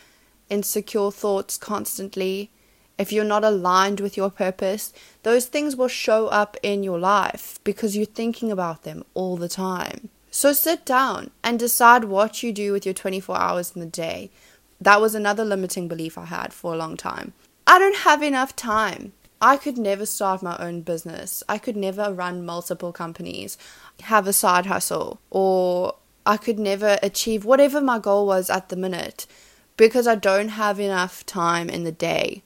insecure 0.50 1.12
thoughts 1.12 1.58
constantly, 1.58 2.52
if 2.98 3.12
you're 3.12 3.26
not 3.26 3.44
aligned 3.44 4.00
with 4.00 4.16
your 4.16 4.30
purpose, 4.30 4.94
those 5.24 5.46
things 5.46 5.76
will 5.76 5.88
show 5.88 6.28
up 6.28 6.56
in 6.64 6.84
your 6.84 7.00
life 7.00 7.60
because 7.64 7.98
you're 7.98 8.06
thinking 8.06 8.52
about 8.52 8.84
them 8.84 9.04
all 9.14 9.36
the 9.36 9.50
time. 9.50 10.10
So 10.32 10.54
sit 10.54 10.86
down 10.86 11.32
and 11.44 11.58
decide 11.58 12.06
what 12.06 12.44
you 12.44 12.52
do 12.52 12.72
with 12.72 12.86
your 12.86 12.94
24 12.94 13.38
hours 13.38 13.72
in 13.76 13.82
the 13.82 13.88
day. 13.88 14.32
That 14.80 15.02
was 15.02 15.16
another 15.16 15.46
limiting 15.46 15.88
belief 15.88 16.18
I 16.18 16.26
had 16.26 16.54
for 16.54 16.74
a 16.74 16.78
long 16.78 16.98
time. 16.98 17.34
I 17.68 17.80
don't 17.80 17.98
have 17.98 18.22
enough 18.22 18.56
time. 18.56 19.14
I 19.42 19.58
could 19.58 19.78
never 19.78 20.06
start 20.06 20.42
my 20.42 20.58
own 20.58 20.82
business. 20.82 21.44
I 21.48 21.58
could 21.58 21.76
never 21.76 22.14
run 22.14 22.46
multiple 22.46 22.92
companies, 22.92 23.58
have 24.02 24.28
a 24.28 24.34
side 24.34 24.66
hustle, 24.66 25.20
or 25.30 25.96
I 26.26 26.38
could 26.38 26.60
never 26.60 26.98
achieve 27.04 27.46
whatever 27.46 27.82
my 27.82 28.00
goal 28.00 28.26
was 28.26 28.50
at 28.50 28.70
the 28.70 28.76
minute 28.76 29.26
because 29.78 30.08
I 30.08 30.16
don't 30.16 30.50
have 30.50 30.80
enough 30.80 31.26
time 31.26 31.70
in 31.70 31.84
the 31.84 31.92
day. 31.92 32.44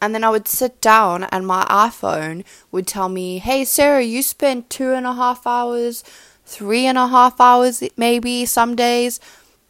And 0.00 0.14
then 0.14 0.24
I 0.24 0.30
would 0.30 0.48
sit 0.48 0.80
down 0.80 1.24
and 1.24 1.46
my 1.46 1.64
iPhone 1.64 2.44
would 2.70 2.86
tell 2.86 3.08
me, 3.08 3.38
Hey, 3.38 3.64
Sarah, 3.64 4.02
you 4.02 4.22
spent 4.22 4.68
two 4.68 4.92
and 4.92 5.06
a 5.06 5.14
half 5.14 5.46
hours 5.46 6.04
three 6.44 6.86
and 6.86 6.98
a 6.98 7.08
half 7.08 7.40
hours, 7.40 7.82
maybe 7.96 8.44
some 8.44 8.76
days, 8.76 9.20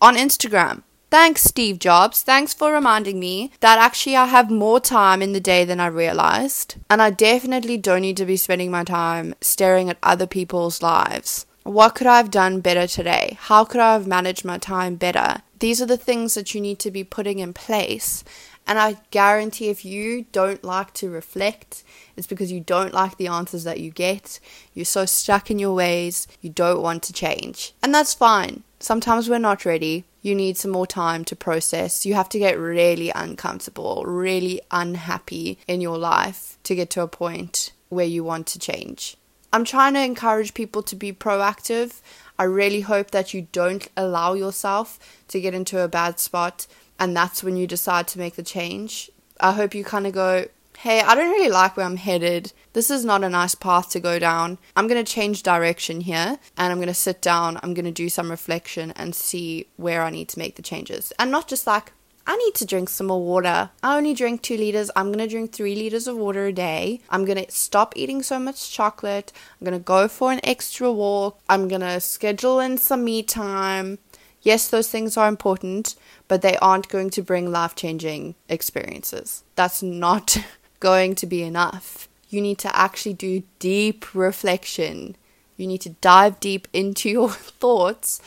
on 0.00 0.16
Instagram. 0.16 0.82
Thanks, 1.10 1.42
Steve 1.42 1.78
Jobs. 1.78 2.22
Thanks 2.22 2.52
for 2.52 2.72
reminding 2.72 3.20
me 3.20 3.52
that 3.60 3.78
actually 3.78 4.16
I 4.16 4.26
have 4.26 4.50
more 4.50 4.80
time 4.80 5.22
in 5.22 5.32
the 5.32 5.40
day 5.40 5.64
than 5.64 5.78
I 5.78 5.86
realized. 5.86 6.76
And 6.90 7.00
I 7.00 7.10
definitely 7.10 7.76
don't 7.76 8.02
need 8.02 8.16
to 8.16 8.26
be 8.26 8.36
spending 8.36 8.70
my 8.70 8.82
time 8.82 9.34
staring 9.40 9.88
at 9.88 9.98
other 10.02 10.26
people's 10.26 10.82
lives. 10.82 11.46
What 11.64 11.94
could 11.94 12.06
I 12.06 12.18
have 12.18 12.30
done 12.30 12.60
better 12.60 12.86
today? 12.86 13.36
How 13.40 13.64
could 13.64 13.80
I 13.80 13.94
have 13.94 14.06
managed 14.06 14.44
my 14.44 14.58
time 14.58 14.96
better? 14.96 15.42
These 15.58 15.80
are 15.80 15.86
the 15.86 15.96
things 15.96 16.34
that 16.34 16.54
you 16.54 16.60
need 16.60 16.78
to 16.80 16.90
be 16.90 17.04
putting 17.04 17.38
in 17.38 17.54
place. 17.54 18.22
And 18.66 18.78
I 18.78 18.98
guarantee 19.10 19.70
if 19.70 19.84
you 19.84 20.26
don't 20.30 20.62
like 20.62 20.92
to 20.94 21.10
reflect, 21.10 21.82
it's 22.16 22.26
because 22.26 22.52
you 22.52 22.60
don't 22.60 22.94
like 22.94 23.16
the 23.16 23.28
answers 23.28 23.64
that 23.64 23.80
you 23.80 23.90
get. 23.90 24.40
You're 24.74 24.84
so 24.84 25.06
stuck 25.06 25.50
in 25.50 25.58
your 25.58 25.74
ways, 25.74 26.28
you 26.40 26.50
don't 26.50 26.82
want 26.82 27.02
to 27.04 27.12
change. 27.12 27.72
And 27.82 27.94
that's 27.94 28.14
fine. 28.14 28.62
Sometimes 28.78 29.28
we're 29.28 29.38
not 29.38 29.64
ready 29.64 30.04
you 30.24 30.34
need 30.34 30.56
some 30.56 30.70
more 30.70 30.86
time 30.86 31.22
to 31.26 31.36
process. 31.36 32.06
You 32.06 32.14
have 32.14 32.30
to 32.30 32.38
get 32.38 32.58
really 32.58 33.10
uncomfortable, 33.10 34.04
really 34.06 34.62
unhappy 34.70 35.58
in 35.68 35.82
your 35.82 35.98
life 35.98 36.56
to 36.62 36.74
get 36.74 36.88
to 36.90 37.02
a 37.02 37.06
point 37.06 37.72
where 37.90 38.06
you 38.06 38.24
want 38.24 38.46
to 38.48 38.58
change. 38.58 39.18
I'm 39.54 39.64
trying 39.64 39.94
to 39.94 40.02
encourage 40.02 40.52
people 40.52 40.82
to 40.82 40.96
be 40.96 41.12
proactive. 41.12 42.00
I 42.36 42.42
really 42.42 42.80
hope 42.80 43.12
that 43.12 43.32
you 43.32 43.46
don't 43.52 43.88
allow 43.96 44.34
yourself 44.34 44.98
to 45.28 45.40
get 45.40 45.54
into 45.54 45.78
a 45.78 45.86
bad 45.86 46.18
spot 46.18 46.66
and 46.98 47.16
that's 47.16 47.44
when 47.44 47.56
you 47.56 47.68
decide 47.68 48.08
to 48.08 48.18
make 48.18 48.34
the 48.34 48.42
change. 48.42 49.12
I 49.38 49.52
hope 49.52 49.72
you 49.72 49.84
kind 49.84 50.08
of 50.08 50.12
go, 50.12 50.46
hey, 50.78 51.02
I 51.02 51.14
don't 51.14 51.30
really 51.30 51.52
like 51.52 51.76
where 51.76 51.86
I'm 51.86 51.98
headed. 51.98 52.52
This 52.72 52.90
is 52.90 53.04
not 53.04 53.22
a 53.22 53.28
nice 53.28 53.54
path 53.54 53.90
to 53.90 54.00
go 54.00 54.18
down. 54.18 54.58
I'm 54.74 54.88
going 54.88 55.02
to 55.02 55.12
change 55.12 55.44
direction 55.44 56.00
here 56.00 56.40
and 56.56 56.72
I'm 56.72 56.78
going 56.78 56.88
to 56.88 56.94
sit 56.94 57.22
down. 57.22 57.60
I'm 57.62 57.74
going 57.74 57.84
to 57.84 57.92
do 57.92 58.08
some 58.08 58.32
reflection 58.32 58.92
and 58.96 59.14
see 59.14 59.68
where 59.76 60.02
I 60.02 60.10
need 60.10 60.28
to 60.30 60.38
make 60.40 60.56
the 60.56 60.62
changes. 60.62 61.12
And 61.16 61.30
not 61.30 61.46
just 61.46 61.64
like, 61.64 61.92
I 62.26 62.36
need 62.36 62.54
to 62.56 62.66
drink 62.66 62.88
some 62.88 63.08
more 63.08 63.22
water. 63.22 63.70
I 63.82 63.96
only 63.96 64.14
drink 64.14 64.40
two 64.40 64.56
liters. 64.56 64.90
I'm 64.96 65.06
going 65.12 65.18
to 65.18 65.28
drink 65.28 65.52
three 65.52 65.74
liters 65.74 66.06
of 66.06 66.16
water 66.16 66.46
a 66.46 66.52
day. 66.52 67.00
I'm 67.10 67.24
going 67.24 67.44
to 67.44 67.50
stop 67.50 67.92
eating 67.96 68.22
so 68.22 68.38
much 68.38 68.70
chocolate. 68.70 69.32
I'm 69.60 69.64
going 69.66 69.78
to 69.78 69.84
go 69.84 70.08
for 70.08 70.32
an 70.32 70.40
extra 70.42 70.90
walk. 70.90 71.38
I'm 71.48 71.68
going 71.68 71.82
to 71.82 72.00
schedule 72.00 72.60
in 72.60 72.78
some 72.78 73.04
me 73.04 73.22
time. 73.22 73.98
Yes, 74.40 74.68
those 74.68 74.90
things 74.90 75.16
are 75.16 75.28
important, 75.28 75.96
but 76.28 76.42
they 76.42 76.56
aren't 76.58 76.88
going 76.88 77.10
to 77.10 77.22
bring 77.22 77.50
life 77.50 77.74
changing 77.74 78.34
experiences. 78.48 79.42
That's 79.54 79.82
not 79.82 80.38
going 80.80 81.14
to 81.16 81.26
be 81.26 81.42
enough. 81.42 82.08
You 82.28 82.40
need 82.40 82.58
to 82.58 82.76
actually 82.76 83.14
do 83.14 83.42
deep 83.58 84.14
reflection. 84.14 85.16
You 85.56 85.66
need 85.66 85.82
to 85.82 85.90
dive 85.90 86.40
deep 86.40 86.68
into 86.72 87.08
your 87.08 87.30
thoughts, 87.60 88.20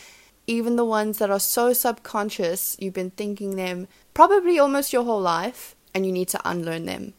even 0.47 0.77
the 0.77 0.85
ones 0.85 1.17
that 1.17 1.29
are 1.29 1.39
so 1.39 1.73
subconscious, 1.73 2.77
you've 2.79 2.93
been 2.93 3.11
thinking 3.11 3.57
them 3.57 3.87
probably 4.13 4.57
almost 4.57 4.93
your 4.93 5.03
whole 5.03 5.21
life, 5.21 5.75
and 5.93 6.05
you 6.05 6.11
need 6.11 6.29
to 6.29 6.41
unlearn 6.45 6.85
them. 6.85 7.13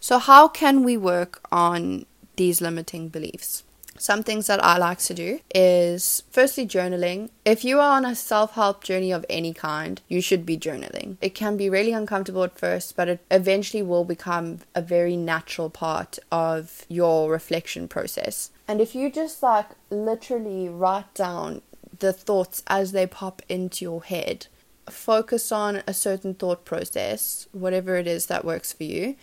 So, 0.00 0.18
how 0.18 0.48
can 0.48 0.82
we 0.82 0.96
work 0.96 1.40
on 1.50 2.04
these 2.36 2.60
limiting 2.60 3.08
beliefs? 3.08 3.62
Some 3.96 4.24
things 4.24 4.48
that 4.48 4.62
I 4.62 4.76
like 4.76 4.98
to 4.98 5.14
do 5.14 5.40
is 5.54 6.24
firstly 6.30 6.66
journaling. 6.66 7.30
If 7.44 7.64
you 7.64 7.78
are 7.78 7.96
on 7.96 8.04
a 8.04 8.14
self 8.14 8.54
help 8.54 8.82
journey 8.82 9.12
of 9.12 9.24
any 9.30 9.54
kind, 9.54 10.00
you 10.08 10.20
should 10.20 10.44
be 10.44 10.58
journaling. 10.58 11.16
It 11.20 11.34
can 11.34 11.56
be 11.56 11.70
really 11.70 11.92
uncomfortable 11.92 12.42
at 12.42 12.58
first, 12.58 12.96
but 12.96 13.08
it 13.08 13.24
eventually 13.30 13.82
will 13.82 14.04
become 14.04 14.58
a 14.74 14.82
very 14.82 15.16
natural 15.16 15.70
part 15.70 16.18
of 16.32 16.84
your 16.88 17.30
reflection 17.30 17.86
process. 17.86 18.50
And 18.66 18.80
if 18.80 18.94
you 18.94 19.10
just 19.10 19.42
like 19.42 19.68
literally 19.90 20.68
write 20.68 21.14
down 21.14 21.62
the 21.98 22.12
thoughts 22.12 22.62
as 22.66 22.92
they 22.92 23.06
pop 23.06 23.42
into 23.48 23.84
your 23.84 24.02
head, 24.02 24.46
focus 24.88 25.50
on 25.52 25.82
a 25.86 25.94
certain 25.94 26.34
thought 26.34 26.64
process, 26.64 27.48
whatever 27.52 27.96
it 27.96 28.06
is 28.06 28.26
that 28.26 28.44
works 28.44 28.72
for 28.72 28.84
you, 28.84 29.16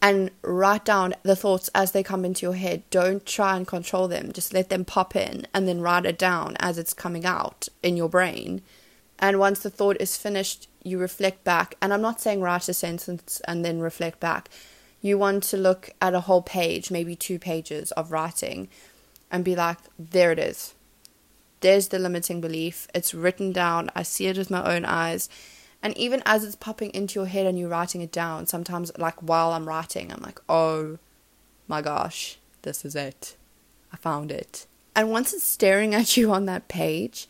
and 0.00 0.30
write 0.42 0.84
down 0.84 1.14
the 1.22 1.36
thoughts 1.36 1.70
as 1.74 1.92
they 1.92 2.02
come 2.02 2.24
into 2.24 2.44
your 2.44 2.54
head. 2.54 2.82
Don't 2.90 3.24
try 3.24 3.56
and 3.56 3.66
control 3.66 4.08
them. 4.08 4.32
Just 4.32 4.52
let 4.52 4.68
them 4.68 4.84
pop 4.84 5.14
in 5.14 5.46
and 5.54 5.68
then 5.68 5.80
write 5.80 6.04
it 6.04 6.18
down 6.18 6.56
as 6.58 6.76
it's 6.76 6.92
coming 6.92 7.24
out 7.24 7.68
in 7.82 7.96
your 7.96 8.08
brain. 8.08 8.62
And 9.20 9.38
once 9.38 9.60
the 9.60 9.70
thought 9.70 9.96
is 10.00 10.16
finished, 10.16 10.68
you 10.82 10.98
reflect 10.98 11.44
back. 11.44 11.76
And 11.80 11.92
I'm 11.92 12.02
not 12.02 12.20
saying 12.20 12.40
write 12.40 12.68
a 12.68 12.74
sentence 12.74 13.40
and 13.46 13.64
then 13.64 13.78
reflect 13.78 14.18
back. 14.18 14.48
You 15.00 15.18
want 15.18 15.44
to 15.44 15.56
look 15.56 15.90
at 16.00 16.14
a 16.14 16.20
whole 16.20 16.42
page, 16.42 16.90
maybe 16.90 17.14
two 17.14 17.38
pages 17.38 17.92
of 17.92 18.10
writing, 18.10 18.68
and 19.30 19.44
be 19.44 19.54
like, 19.54 19.78
there 19.98 20.32
it 20.32 20.40
is. 20.40 20.74
There's 21.62 21.88
the 21.88 21.98
limiting 21.98 22.40
belief. 22.40 22.86
It's 22.94 23.14
written 23.14 23.52
down. 23.52 23.90
I 23.96 24.02
see 24.02 24.26
it 24.26 24.36
with 24.36 24.50
my 24.50 24.76
own 24.76 24.84
eyes 24.84 25.28
and 25.82 25.96
even 25.98 26.22
as 26.24 26.44
it's 26.44 26.54
popping 26.54 26.90
into 26.90 27.18
your 27.18 27.26
head 27.26 27.46
and 27.46 27.58
you're 27.58 27.68
writing 27.68 28.00
it 28.00 28.12
down, 28.12 28.46
sometimes, 28.46 28.92
like 28.96 29.20
while 29.20 29.52
I'm 29.52 29.66
writing, 29.68 30.12
I'm 30.12 30.22
like, 30.22 30.40
oh 30.48 30.98
my 31.66 31.82
gosh, 31.82 32.38
this 32.62 32.84
is 32.84 32.94
it. 32.94 33.36
I 33.92 33.96
found 33.96 34.30
it. 34.30 34.66
And 34.94 35.10
once 35.10 35.32
it's 35.32 35.44
staring 35.44 35.94
at 35.94 36.16
you 36.16 36.30
on 36.32 36.46
that 36.46 36.68
page, 36.68 37.26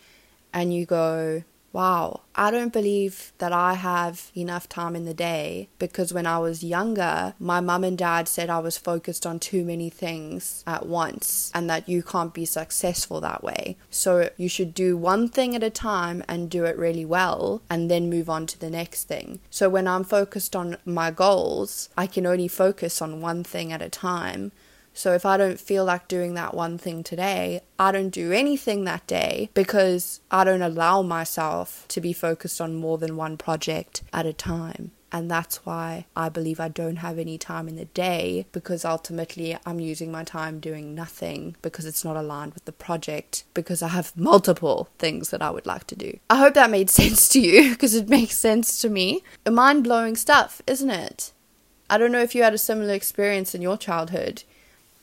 and 0.53 0.75
you 0.75 0.85
go, 0.85 1.45
wow, 1.73 2.21
I 2.35 2.51
don't 2.51 2.73
believe 2.73 3.33
that 3.39 3.53
I 3.53 3.75
have 3.75 4.31
enough 4.37 4.69
time 4.69 4.95
in 4.97 5.05
the 5.05 5.15
day 5.15 5.69
because 5.79 6.13
when 6.13 6.27
I 6.27 6.39
was 6.39 6.65
younger, 6.65 7.35
my 7.39 7.61
mum 7.61 7.85
and 7.85 7.97
dad 7.97 8.29
said 8.29 8.51
I 8.51 8.59
was 8.59 8.79
focused 8.79 9.27
on 9.27 9.39
too 9.39 9.65
many 9.65 9.91
things 9.91 10.63
at 10.67 10.87
once 10.87 11.51
and 11.55 11.69
that 11.69 11.89
you 11.89 12.03
can't 12.03 12.35
be 12.35 12.45
successful 12.45 13.21
that 13.21 13.43
way. 13.43 13.77
So 13.91 14.31
you 14.37 14.49
should 14.49 14.75
do 14.75 14.97
one 14.97 15.29
thing 15.29 15.55
at 15.55 15.63
a 15.63 15.71
time 15.71 16.23
and 16.29 16.51
do 16.51 16.65
it 16.65 16.77
really 16.77 17.05
well 17.05 17.63
and 17.69 17.91
then 17.91 18.11
move 18.11 18.29
on 18.29 18.47
to 18.47 18.59
the 18.59 18.71
next 18.71 19.05
thing. 19.05 19.41
So 19.51 19.69
when 19.69 19.89
I'm 19.89 20.05
focused 20.05 20.55
on 20.57 20.77
my 20.85 21.11
goals, 21.11 21.89
I 21.97 22.07
can 22.07 22.27
only 22.27 22.49
focus 22.49 23.03
on 23.03 23.21
one 23.21 23.45
thing 23.45 23.73
at 23.73 23.83
a 23.83 23.89
time 23.89 24.53
so 24.95 25.13
if 25.15 25.25
I 25.25 25.37
don't 25.37 25.61
feel 25.61 25.85
like 25.85 26.09
doing 26.09 26.35
that 26.35 26.55
one 26.55 26.79
thing 26.79 27.03
today, 27.03 27.63
I 27.79 27.93
don't 27.93 28.11
do 28.11 28.33
anything 28.33 28.85
that 28.85 29.07
day 29.07 29.51
because 29.55 30.21
I 30.31 30.45
don't 30.45 30.63
allow 30.63 31.03
myself 31.03 31.87
to 31.89 32.01
be 32.01 32.13
focused 32.13 32.61
on 32.61 32.77
more 32.77 32.99
than 32.99 33.17
one 33.17 33.37
project 33.37 34.03
at 34.13 34.27
a 34.27 34.33
time. 34.33 34.93
And 35.15 35.31
that's 35.31 35.67
why 35.67 36.07
I 36.17 36.31
believe 36.31 36.59
I 36.59 36.69
don't 36.69 36.97
have 36.97 37.19
any 37.19 37.37
time 37.37 37.69
in 37.69 37.77
the 37.77 37.85
day 37.85 38.47
because 38.51 38.83
ultimately 38.83 39.57
I'm 39.67 39.79
using 39.79 40.11
my 40.11 40.25
time 40.25 40.59
doing 40.59 40.95
nothing 40.95 41.55
because 41.61 41.85
it's 41.85 42.03
not 42.03 42.17
aligned 42.17 42.55
with 42.55 42.65
the 42.65 42.73
project 42.73 43.45
because 43.53 43.83
I 43.83 43.89
have 43.89 44.17
multiple 44.17 44.89
things 44.99 45.29
that 45.29 45.43
I 45.43 45.51
would 45.51 45.67
like 45.67 45.87
to 45.89 45.97
do. 45.97 46.19
I 46.31 46.37
hope 46.37 46.55
that 46.55 46.71
made 46.71 46.89
sense 47.03 47.29
to 47.31 47.41
you 47.41 47.73
because 47.73 47.95
it 47.95 48.09
makes 48.09 48.39
sense 48.39 48.81
to 48.81 48.89
me. 48.89 49.23
Mind 49.49 49.85
blowing 49.85 50.17
stuff, 50.17 50.63
isn't 50.67 50.91
it? 50.91 51.33
I 51.91 51.99
don't 51.99 52.13
know 52.13 52.23
if 52.23 52.35
you 52.35 52.43
had 52.43 52.55
a 52.55 52.59
similar 52.59 52.95
experience 52.95 53.55
in 53.55 53.61
your 53.61 53.77
childhood. 53.77 54.45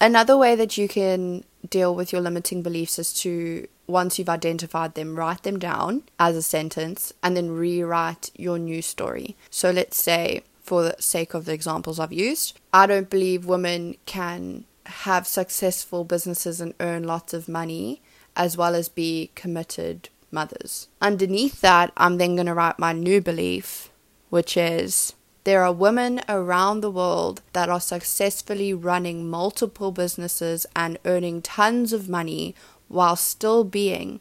Another 0.02 0.38
way 0.38 0.56
that 0.56 0.78
you 0.78 0.88
can 0.88 1.44
deal 1.70 1.94
with 1.94 2.14
your 2.14 2.22
limiting 2.22 2.62
beliefs 2.62 2.98
is 2.98 3.14
to, 3.22 3.68
once 3.86 4.18
you've 4.18 4.30
identified 4.30 4.96
them, 4.96 5.18
write 5.18 5.44
them 5.44 5.60
down 5.60 6.04
as 6.18 6.36
a 6.36 6.42
sentence 6.42 7.12
and 7.22 7.36
then 7.36 7.52
rewrite 7.52 8.32
your 8.36 8.58
new 8.58 8.82
story. 8.82 9.36
So 9.50 9.72
let's 9.72 10.02
say, 10.02 10.44
for 10.64 10.84
the 10.84 10.96
sake 11.00 11.34
of 11.34 11.46
the 11.46 11.54
examples 11.54 12.00
I've 12.00 12.14
used, 12.14 12.60
I 12.72 12.86
don't 12.86 13.10
believe 13.10 13.46
women 13.46 13.98
can 14.06 14.66
have 14.86 15.28
successful 15.28 16.04
businesses 16.04 16.62
and 16.62 16.74
earn 16.80 17.04
lots 17.04 17.34
of 17.34 17.50
money 17.50 18.02
as 18.36 18.56
well 18.56 18.76
as 18.76 18.88
be 18.88 19.32
committed 19.36 20.10
mothers. 20.32 20.88
Underneath 21.02 21.60
that, 21.62 21.92
I'm 21.98 22.18
then 22.18 22.36
going 22.36 22.48
to 22.48 22.54
write 22.54 22.80
my 22.80 22.94
new 22.94 23.20
belief, 23.20 23.90
which 24.30 24.56
is 24.56 25.14
there 25.44 25.64
are 25.64 25.74
women 25.74 26.22
around 26.28 26.82
the 26.82 26.92
world 26.92 27.42
that 27.54 27.70
are 27.70 27.80
successfully 27.80 28.74
running 28.74 29.30
multiple 29.30 29.92
businesses 29.92 30.66
and 30.76 31.00
earning 31.06 31.42
tons 31.42 31.94
of 31.94 32.10
money 32.10 32.56
while 32.88 33.16
still 33.16 33.64
being 33.64 34.20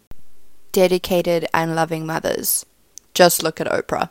dedicated 0.73 1.47
and 1.53 1.75
loving 1.75 2.07
mothers. 2.07 2.65
Just 3.15 3.43
look 3.43 3.61
at 3.61 3.67
Oprah. 3.67 4.11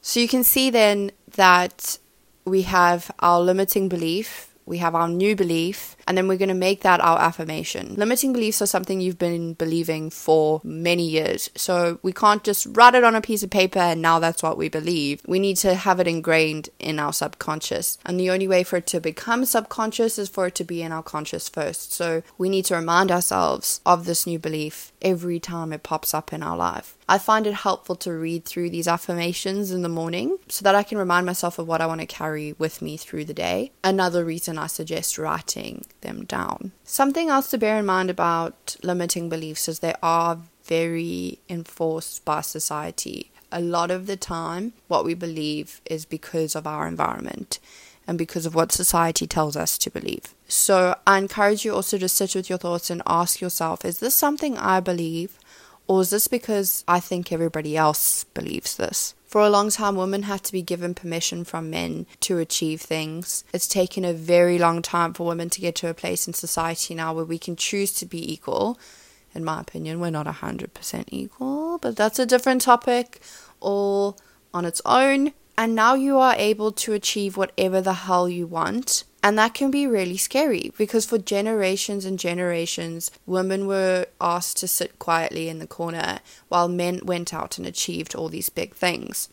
So 0.00 0.20
you 0.20 0.28
can 0.28 0.44
see 0.44 0.70
then 0.70 1.10
that 1.32 1.98
we 2.44 2.62
have 2.62 3.10
our 3.20 3.40
limiting 3.40 3.88
belief 3.88 4.47
we 4.68 4.78
have 4.78 4.94
our 4.94 5.08
new 5.08 5.34
belief, 5.34 5.96
and 6.06 6.16
then 6.16 6.28
we're 6.28 6.38
going 6.38 6.48
to 6.48 6.54
make 6.54 6.82
that 6.82 7.00
our 7.00 7.18
affirmation. 7.18 7.94
Limiting 7.96 8.32
beliefs 8.32 8.62
are 8.62 8.66
something 8.66 9.00
you've 9.00 9.18
been 9.18 9.54
believing 9.54 10.10
for 10.10 10.60
many 10.62 11.08
years. 11.08 11.50
So 11.56 11.98
we 12.02 12.12
can't 12.12 12.44
just 12.44 12.66
write 12.70 12.94
it 12.94 13.04
on 13.04 13.14
a 13.14 13.20
piece 13.20 13.42
of 13.42 13.50
paper 13.50 13.78
and 13.78 14.02
now 14.02 14.18
that's 14.18 14.42
what 14.42 14.58
we 14.58 14.68
believe. 14.68 15.22
We 15.26 15.38
need 15.38 15.56
to 15.58 15.74
have 15.74 16.00
it 16.00 16.06
ingrained 16.06 16.68
in 16.78 16.98
our 16.98 17.12
subconscious. 17.12 17.98
And 18.04 18.18
the 18.18 18.30
only 18.30 18.48
way 18.48 18.64
for 18.64 18.76
it 18.76 18.86
to 18.88 19.00
become 19.00 19.44
subconscious 19.44 20.18
is 20.18 20.28
for 20.28 20.46
it 20.46 20.54
to 20.56 20.64
be 20.64 20.82
in 20.82 20.92
our 20.92 21.02
conscious 21.02 21.48
first. 21.48 21.92
So 21.92 22.22
we 22.36 22.48
need 22.48 22.66
to 22.66 22.76
remind 22.76 23.10
ourselves 23.10 23.80
of 23.86 24.04
this 24.04 24.26
new 24.26 24.38
belief 24.38 24.92
every 25.00 25.40
time 25.40 25.72
it 25.72 25.82
pops 25.82 26.12
up 26.12 26.32
in 26.32 26.42
our 26.42 26.56
life. 26.56 26.97
I 27.08 27.16
find 27.18 27.46
it 27.46 27.54
helpful 27.54 27.96
to 27.96 28.12
read 28.12 28.44
through 28.44 28.68
these 28.70 28.86
affirmations 28.86 29.70
in 29.70 29.82
the 29.82 29.88
morning 29.88 30.38
so 30.48 30.62
that 30.64 30.74
I 30.74 30.82
can 30.82 30.98
remind 30.98 31.24
myself 31.24 31.58
of 31.58 31.66
what 31.66 31.80
I 31.80 31.86
want 31.86 32.02
to 32.02 32.06
carry 32.06 32.52
with 32.58 32.82
me 32.82 32.98
through 32.98 33.24
the 33.24 33.34
day. 33.34 33.72
Another 33.82 34.24
reason 34.24 34.58
I 34.58 34.66
suggest 34.66 35.16
writing 35.16 35.86
them 36.02 36.26
down. 36.26 36.72
Something 36.84 37.30
else 37.30 37.50
to 37.50 37.58
bear 37.58 37.78
in 37.78 37.86
mind 37.86 38.10
about 38.10 38.76
limiting 38.82 39.30
beliefs 39.30 39.68
is 39.68 39.78
they 39.78 39.94
are 40.02 40.38
very 40.64 41.38
enforced 41.48 42.24
by 42.26 42.42
society. 42.42 43.30
A 43.50 43.62
lot 43.62 43.90
of 43.90 44.06
the 44.06 44.16
time, 44.16 44.74
what 44.88 45.06
we 45.06 45.14
believe 45.14 45.80
is 45.86 46.04
because 46.04 46.54
of 46.54 46.66
our 46.66 46.86
environment 46.86 47.58
and 48.06 48.18
because 48.18 48.46
of 48.46 48.54
what 48.54 48.72
society 48.72 49.26
tells 49.26 49.54
us 49.56 49.78
to 49.78 49.90
believe. 49.90 50.34
So 50.48 50.96
I 51.06 51.18
encourage 51.18 51.64
you 51.64 51.74
also 51.74 51.98
to 51.98 52.08
sit 52.08 52.34
with 52.34 52.48
your 52.48 52.58
thoughts 52.58 52.90
and 52.90 53.02
ask 53.06 53.40
yourself 53.40 53.84
is 53.84 54.00
this 54.00 54.14
something 54.14 54.56
I 54.58 54.80
believe? 54.80 55.37
Or 55.88 56.02
is 56.02 56.10
this 56.10 56.28
because 56.28 56.84
I 56.86 57.00
think 57.00 57.32
everybody 57.32 57.76
else 57.76 58.24
believes 58.24 58.76
this? 58.76 59.14
For 59.24 59.40
a 59.40 59.50
long 59.50 59.70
time, 59.70 59.96
women 59.96 60.22
had 60.22 60.44
to 60.44 60.52
be 60.52 60.62
given 60.62 60.94
permission 60.94 61.44
from 61.44 61.70
men 61.70 62.06
to 62.20 62.38
achieve 62.38 62.80
things. 62.80 63.44
It's 63.52 63.66
taken 63.66 64.04
a 64.04 64.12
very 64.12 64.58
long 64.58 64.80
time 64.82 65.12
for 65.14 65.26
women 65.26 65.50
to 65.50 65.60
get 65.60 65.74
to 65.76 65.88
a 65.88 65.94
place 65.94 66.26
in 66.26 66.34
society 66.34 66.94
now 66.94 67.12
where 67.14 67.24
we 67.24 67.38
can 67.38 67.56
choose 67.56 67.92
to 67.94 68.06
be 68.06 68.32
equal. 68.32 68.78
In 69.34 69.44
my 69.44 69.60
opinion, 69.60 70.00
we're 70.00 70.10
not 70.10 70.26
100% 70.26 71.04
equal, 71.08 71.78
but 71.78 71.96
that's 71.96 72.18
a 72.18 72.26
different 72.26 72.62
topic 72.62 73.20
all 73.60 74.18
on 74.54 74.64
its 74.64 74.80
own 74.86 75.32
and 75.58 75.74
now 75.74 75.94
you 75.94 76.18
are 76.18 76.36
able 76.38 76.70
to 76.70 76.92
achieve 76.92 77.36
whatever 77.36 77.80
the 77.80 77.92
hell 77.92 78.28
you 78.28 78.46
want. 78.46 79.02
And 79.28 79.36
that 79.36 79.52
can 79.52 79.70
be 79.70 79.86
really 79.86 80.16
scary 80.16 80.72
because 80.78 81.04
for 81.04 81.18
generations 81.18 82.06
and 82.06 82.18
generations, 82.18 83.10
women 83.26 83.66
were 83.66 84.06
asked 84.22 84.56
to 84.56 84.66
sit 84.66 84.98
quietly 84.98 85.50
in 85.50 85.58
the 85.58 85.66
corner 85.66 86.20
while 86.48 86.66
men 86.66 87.00
went 87.04 87.34
out 87.34 87.58
and 87.58 87.66
achieved 87.66 88.14
all 88.14 88.30
these 88.30 88.48
big 88.48 88.74
things. 88.74 89.28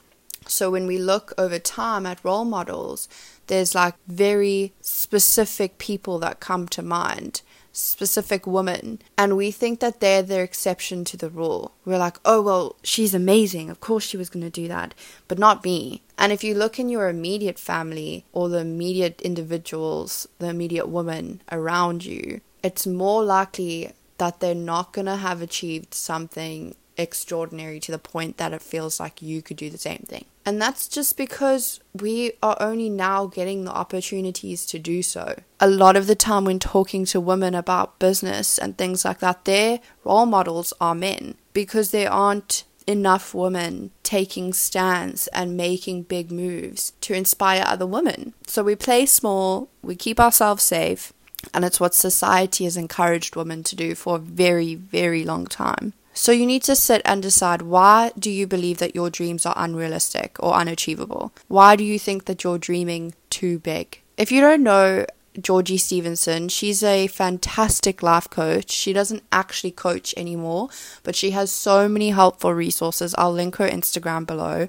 So 0.47 0.69
when 0.69 0.85
we 0.85 0.97
look 0.97 1.31
over 1.37 1.59
time 1.59 2.05
at 2.05 2.25
role 2.25 2.43
models, 2.43 3.07
there's 3.47 3.73
like 3.73 3.95
very 4.05 4.73
specific 4.81 5.77
people 5.77 6.19
that 6.19 6.41
come 6.41 6.67
to 6.67 6.81
mind 6.81 7.41
specific 7.71 8.47
woman 8.47 8.99
and 9.17 9.35
we 9.35 9.51
think 9.51 9.81
that 9.81 9.99
they're 9.99 10.23
the 10.23 10.39
exception 10.39 11.03
to 11.05 11.17
the 11.17 11.29
rule. 11.29 11.73
We're 11.85 11.97
like, 11.97 12.17
oh, 12.25 12.41
well, 12.41 12.75
she's 12.83 13.13
amazing. 13.13 13.69
Of 13.69 13.79
course 13.79 14.05
she 14.05 14.17
was 14.17 14.29
going 14.29 14.43
to 14.43 14.49
do 14.49 14.67
that, 14.67 14.93
but 15.27 15.39
not 15.39 15.63
me. 15.63 16.01
And 16.17 16.31
if 16.31 16.43
you 16.43 16.55
look 16.55 16.79
in 16.79 16.89
your 16.89 17.09
immediate 17.09 17.59
family 17.59 18.25
or 18.31 18.49
the 18.49 18.59
immediate 18.59 19.21
individuals, 19.21 20.27
the 20.39 20.49
immediate 20.49 20.87
women 20.87 21.41
around 21.51 22.05
you, 22.05 22.41
it's 22.63 22.87
more 22.87 23.23
likely 23.23 23.91
that 24.17 24.39
they're 24.39 24.55
not 24.55 24.93
going 24.93 25.05
to 25.05 25.17
have 25.17 25.41
achieved 25.41 25.93
something 25.93 26.75
extraordinary 26.97 27.79
to 27.81 27.91
the 27.91 27.99
point 27.99 28.37
that 28.37 28.53
it 28.53 28.61
feels 28.61 28.99
like 28.99 29.21
you 29.21 29.41
could 29.41 29.57
do 29.57 29.69
the 29.69 29.77
same 29.77 30.05
thing. 30.07 30.25
And 30.45 30.61
that's 30.61 30.87
just 30.87 31.17
because 31.17 31.79
we 31.93 32.33
are 32.41 32.55
only 32.59 32.89
now 32.89 33.25
getting 33.25 33.65
the 33.65 33.71
opportunities 33.71 34.65
to 34.67 34.79
do 34.79 35.01
so. 35.01 35.39
A 35.59 35.67
lot 35.67 35.95
of 35.97 36.07
the 36.07 36.15
time, 36.15 36.45
when 36.45 36.59
talking 36.59 37.05
to 37.05 37.19
women 37.19 37.55
about 37.55 37.99
business 37.99 38.57
and 38.57 38.77
things 38.77 39.03
like 39.03 39.19
that, 39.19 39.45
their 39.45 39.79
role 40.03 40.25
models 40.25 40.73
are 40.79 40.95
men 40.95 41.35
because 41.53 41.91
there 41.91 42.11
aren't 42.11 42.63
enough 42.87 43.33
women 43.33 43.91
taking 44.03 44.53
stands 44.53 45.27
and 45.27 45.57
making 45.57 46.03
big 46.03 46.31
moves 46.31 46.93
to 47.01 47.13
inspire 47.13 47.63
other 47.65 47.87
women. 47.87 48.33
So 48.47 48.63
we 48.63 48.75
play 48.75 49.05
small, 49.05 49.69
we 49.81 49.95
keep 49.95 50.19
ourselves 50.19 50.63
safe, 50.63 51.13
and 51.53 51.65
it's 51.65 51.79
what 51.79 51.93
society 51.93 52.63
has 52.63 52.77
encouraged 52.77 53.35
women 53.35 53.63
to 53.63 53.75
do 53.75 53.95
for 53.95 54.15
a 54.15 54.19
very, 54.19 54.75
very 54.75 55.23
long 55.23 55.45
time. 55.47 55.93
So 56.13 56.31
you 56.31 56.45
need 56.45 56.63
to 56.63 56.77
sit 56.77 57.01
and 57.03 57.21
decide 57.21 57.61
why 57.61 58.13
do 58.17 58.31
you 58.31 58.47
believe 58.47 58.77
that 58.77 58.95
your 58.95 59.09
dreams 59.09 59.45
are 59.45 59.53
unrealistic 59.57 60.37
or 60.39 60.53
unachievable? 60.53 61.33
Why 61.49 61.75
do 61.75 61.83
you 61.83 61.99
think 61.99 62.25
that 62.25 62.43
you're 62.43 62.57
dreaming 62.57 63.13
too 63.29 63.59
big? 63.59 63.99
If 64.17 64.31
you 64.31 64.39
don't 64.39 64.63
know 64.63 65.05
Georgie 65.41 65.77
Stevenson, 65.77 66.49
she's 66.49 66.83
a 66.83 67.07
fantastic 67.07 68.01
life 68.01 68.29
coach. 68.29 68.71
She 68.71 68.93
doesn't 68.93 69.23
actually 69.31 69.71
coach 69.71 70.13
anymore, 70.17 70.69
but 71.03 71.15
she 71.15 71.31
has 71.31 71.51
so 71.51 71.87
many 71.87 72.09
helpful 72.11 72.53
resources. 72.53 73.15
I'll 73.17 73.33
link 73.33 73.57
her 73.57 73.67
Instagram 73.67 74.25
below. 74.25 74.67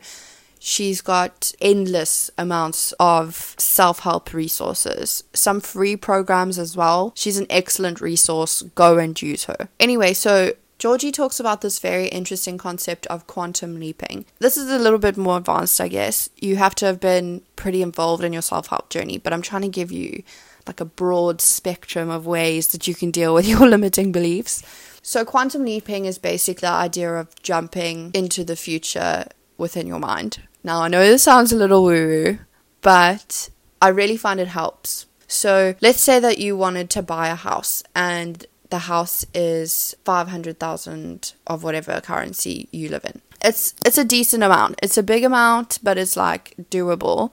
She's 0.59 1.00
got 1.00 1.52
endless 1.61 2.31
amounts 2.37 2.92
of 2.98 3.55
self 3.59 4.00
help 4.00 4.33
resources, 4.33 5.22
some 5.33 5.61
free 5.61 5.96
programs 5.96 6.59
as 6.59 6.76
well. 6.76 7.12
She's 7.14 7.38
an 7.38 7.46
excellent 7.50 8.00
resource. 8.00 8.62
Go 8.74 8.98
and 8.98 9.20
use 9.20 9.44
her. 9.44 9.68
Anyway, 9.79 10.12
so 10.12 10.55
Georgie 10.79 11.12
talks 11.12 11.40
about 11.40 11.62
this 11.62 11.79
very 11.79 12.09
interesting 12.09 12.59
concept 12.59 13.07
of 13.07 13.26
quantum 13.26 13.81
leaping. 13.81 14.26
This 14.40 14.57
is 14.57 14.70
a 14.70 14.79
little 14.79 14.98
bit 14.98 15.16
more 15.16 15.38
advanced, 15.38 15.81
I 15.81 15.88
guess. 15.88 16.29
You 16.37 16.57
have 16.57 16.74
to 16.76 16.87
have 16.87 17.00
been 17.00 17.42
pretty 17.57 17.81
involved 17.81 18.24
in 18.24 18.33
your 18.33 18.42
self 18.42 18.66
help 18.66 18.90
journey, 18.90 19.18
but 19.18 19.33
I'm 19.33 19.42
trying 19.42 19.62
to 19.62 19.68
give 19.68 19.90
you 19.90 20.22
like 20.66 20.81
a 20.81 20.85
broad 20.85 21.40
spectrum 21.40 22.11
of 22.11 22.26
ways 22.26 22.68
that 22.68 22.87
you 22.87 22.94
can 22.94 23.11
deal 23.11 23.35
with 23.35 23.46
your 23.52 23.68
limiting 23.68 24.12
beliefs. 24.12 24.62
So, 25.02 25.24
quantum 25.24 25.64
leaping 25.64 26.05
is 26.05 26.18
basically 26.18 26.66
the 26.66 26.72
idea 26.72 27.14
of 27.14 27.35
jumping 27.42 28.11
into 28.12 28.42
the 28.44 28.57
future 28.57 29.26
within 29.57 29.87
your 29.87 30.00
mind. 30.00 30.42
Now, 30.64 30.83
I 30.83 30.88
know 30.88 31.07
this 31.07 31.22
sounds 31.22 31.52
a 31.52 31.57
little 31.57 31.85
woo 31.85 32.09
woo, 32.09 32.38
but 32.83 33.50
I 33.81 33.88
really 33.88 34.16
find 34.16 34.40
it 34.40 34.48
helps. 34.48 35.07
So, 35.29 35.74
let's 35.81 36.00
say 36.00 36.18
that 36.18 36.38
you 36.38 36.57
wanted 36.57 36.90
to 36.90 37.02
buy 37.02 37.29
a 37.29 37.37
house 37.37 37.85
and 37.94 38.44
the 38.70 38.79
house 38.79 39.24
is 39.33 39.94
500,000 40.05 41.33
of 41.46 41.62
whatever 41.62 42.00
currency 42.00 42.68
you 42.72 42.88
live 42.88 43.05
in. 43.05 43.20
It's 43.42 43.74
it's 43.85 43.98
a 43.98 44.05
decent 44.05 44.42
amount. 44.42 44.81
It's 44.83 44.98
a 44.98 45.02
big 45.02 45.22
amount, 45.22 45.79
but 45.83 45.98
it's 45.98 46.16
like 46.16 46.55
doable. 46.70 47.33